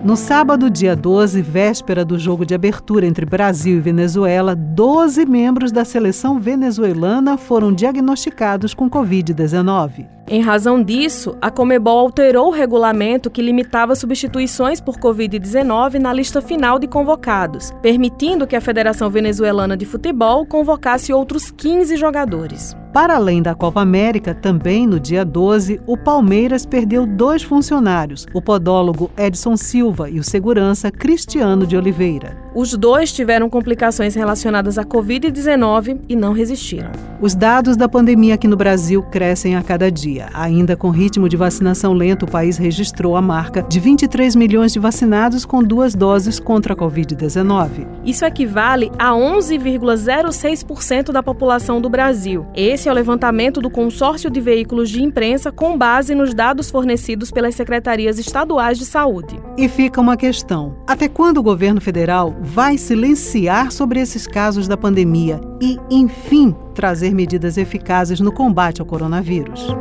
No 0.03 0.15
sábado, 0.15 0.69
dia 0.69 0.95
12, 0.95 1.41
véspera 1.41 2.05
do 2.05 2.19
jogo 2.19 2.45
de 2.45 2.53
abertura 2.53 3.05
entre 3.05 3.25
Brasil 3.25 3.77
e 3.77 3.81
Venezuela, 3.81 4.55
12 4.55 5.25
membros 5.25 5.71
da 5.71 5.83
seleção 5.83 6.39
venezuelana 6.39 7.35
foram 7.35 7.73
diagnosticados 7.73 8.75
com 8.75 8.89
Covid-19. 8.89 10.05
Em 10.29 10.39
razão 10.39 10.83
disso, 10.83 11.35
a 11.41 11.49
Comebol 11.49 11.97
alterou 11.97 12.47
o 12.47 12.51
regulamento 12.51 13.29
que 13.29 13.41
limitava 13.41 13.95
substituições 13.95 14.79
por 14.79 14.97
Covid-19 14.97 15.99
na 15.99 16.13
lista 16.13 16.41
final 16.41 16.77
de 16.77 16.87
convocados, 16.87 17.71
permitindo 17.81 18.45
que 18.45 18.55
a 18.55 18.61
Federação 18.61 19.09
Venezuelana 19.09 19.75
de 19.75 19.85
Futebol 19.85 20.45
convocasse 20.45 21.11
outros 21.11 21.49
15 21.49 21.97
jogadores. 21.97 22.75
Para 22.97 23.15
além 23.15 23.43
da 23.43 23.53
Copa 23.53 23.79
América, 23.79 24.33
também 24.33 24.87
no 24.87 24.99
dia 24.99 25.23
12, 25.23 25.79
o 25.85 25.95
Palmeiras 25.95 26.65
perdeu 26.65 27.05
dois 27.05 27.43
funcionários, 27.43 28.25
o 28.33 28.41
podólogo 28.41 29.11
Edson 29.15 29.55
Silva 29.55 30.09
e 30.09 30.19
o 30.19 30.23
segurança 30.23 30.89
Cristiano 30.89 31.67
de 31.67 31.77
Oliveira. 31.77 32.35
Os 32.55 32.75
dois 32.75 33.11
tiveram 33.11 33.51
complicações 33.51 34.15
relacionadas 34.15 34.79
à 34.79 34.83
Covid-19 34.83 35.99
e 36.09 36.15
não 36.15 36.33
resistiram. 36.33 36.89
Os 37.21 37.35
dados 37.35 37.77
da 37.77 37.87
pandemia 37.87 38.33
aqui 38.33 38.47
no 38.47 38.57
Brasil 38.57 39.03
crescem 39.03 39.55
a 39.55 39.61
cada 39.61 39.91
dia. 39.91 40.29
Ainda 40.33 40.75
com 40.75 40.89
ritmo 40.89 41.29
de 41.29 41.37
vacinação 41.37 41.93
lento, 41.93 42.23
o 42.23 42.31
país 42.31 42.57
registrou 42.57 43.15
a 43.15 43.21
marca 43.21 43.61
de 43.61 43.79
23 43.79 44.35
milhões 44.35 44.73
de 44.73 44.79
vacinados 44.79 45.45
com 45.45 45.61
duas 45.61 45.93
doses 45.93 46.39
contra 46.39 46.73
a 46.73 46.75
Covid-19. 46.75 47.85
Isso 48.03 48.25
equivale 48.25 48.91
a 48.97 49.11
11,06% 49.11 51.11
da 51.11 51.21
população 51.21 51.79
do 51.79 51.91
Brasil. 51.91 52.47
Esse 52.55 52.86
é 52.87 52.91
o 52.91 52.95
levantamento 52.95 53.61
do 53.61 53.69
consórcio 53.69 54.29
de 54.29 54.39
veículos 54.39 54.89
de 54.89 55.03
imprensa 55.03 55.51
com 55.51 55.77
base 55.77 56.15
nos 56.15 56.33
dados 56.33 56.69
fornecidos 56.69 57.31
pelas 57.31 57.55
secretarias 57.55 58.19
estaduais 58.19 58.77
de 58.77 58.85
saúde. 58.85 59.39
E 59.57 59.67
fica 59.67 60.01
uma 60.01 60.17
questão: 60.17 60.77
até 60.87 61.07
quando 61.07 61.37
o 61.37 61.43
governo 61.43 61.81
federal 61.81 62.35
vai 62.39 62.77
silenciar 62.77 63.71
sobre 63.71 63.99
esses 63.99 64.27
casos 64.27 64.67
da 64.67 64.77
pandemia 64.77 65.39
e, 65.61 65.77
enfim, 65.89 66.55
trazer 66.73 67.13
medidas 67.13 67.57
eficazes 67.57 68.19
no 68.19 68.31
combate 68.31 68.81
ao 68.81 68.87
coronavírus? 68.87 69.75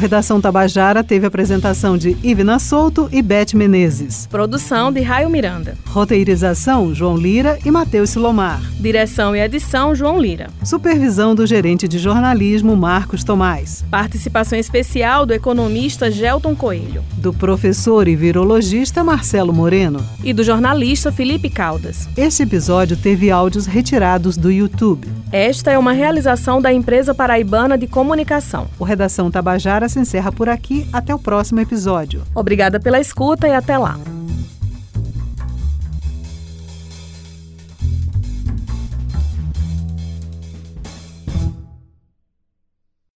Redação 0.00 0.40
Tabajara 0.40 1.04
teve 1.04 1.26
apresentação 1.26 1.98
de 1.98 2.16
Ivna 2.22 2.58
Souto 2.58 3.06
e 3.12 3.20
Beth 3.20 3.48
Menezes. 3.52 4.26
Produção 4.28 4.90
de 4.90 5.02
Raio 5.02 5.28
Miranda. 5.28 5.76
Roteirização 5.86 6.94
João 6.94 7.18
Lira 7.18 7.58
e 7.66 7.70
Matheus 7.70 8.08
Silomar. 8.08 8.62
Direção 8.80 9.36
e 9.36 9.40
edição 9.40 9.94
João 9.94 10.18
Lira. 10.18 10.48
Supervisão 10.64 11.34
do 11.34 11.46
gerente 11.46 11.86
de 11.86 11.98
jornalismo 11.98 12.74
Marcos 12.74 13.22
Tomás. 13.22 13.84
Participação 13.90 14.58
especial 14.58 15.26
do 15.26 15.34
economista 15.34 16.10
Gelton 16.10 16.56
Coelho. 16.56 17.04
Do 17.18 17.34
professor 17.34 18.08
e 18.08 18.16
virologista 18.16 19.04
Marcelo 19.04 19.52
Moreno. 19.52 20.02
E 20.24 20.32
do 20.32 20.42
jornalista 20.42 21.12
Felipe 21.12 21.50
Caldas. 21.50 22.08
Este 22.16 22.44
episódio 22.44 22.96
teve 22.96 23.30
áudios 23.30 23.66
retirados 23.66 24.38
do 24.38 24.50
YouTube. 24.50 25.06
Esta 25.30 25.70
é 25.70 25.78
uma 25.78 25.92
realização 25.92 26.60
da 26.60 26.72
empresa 26.72 27.14
paraibana 27.14 27.76
de 27.76 27.86
comunicação. 27.86 28.66
O 28.78 28.84
Redação 28.84 29.30
Tabajara 29.30 29.89
se 29.90 29.98
encerra 29.98 30.32
por 30.32 30.48
aqui. 30.48 30.88
Até 30.92 31.14
o 31.14 31.18
próximo 31.18 31.60
episódio. 31.60 32.22
Obrigada 32.34 32.80
pela 32.80 33.00
escuta 33.00 33.48
e 33.48 33.52
até 33.52 33.76
lá. 33.76 33.98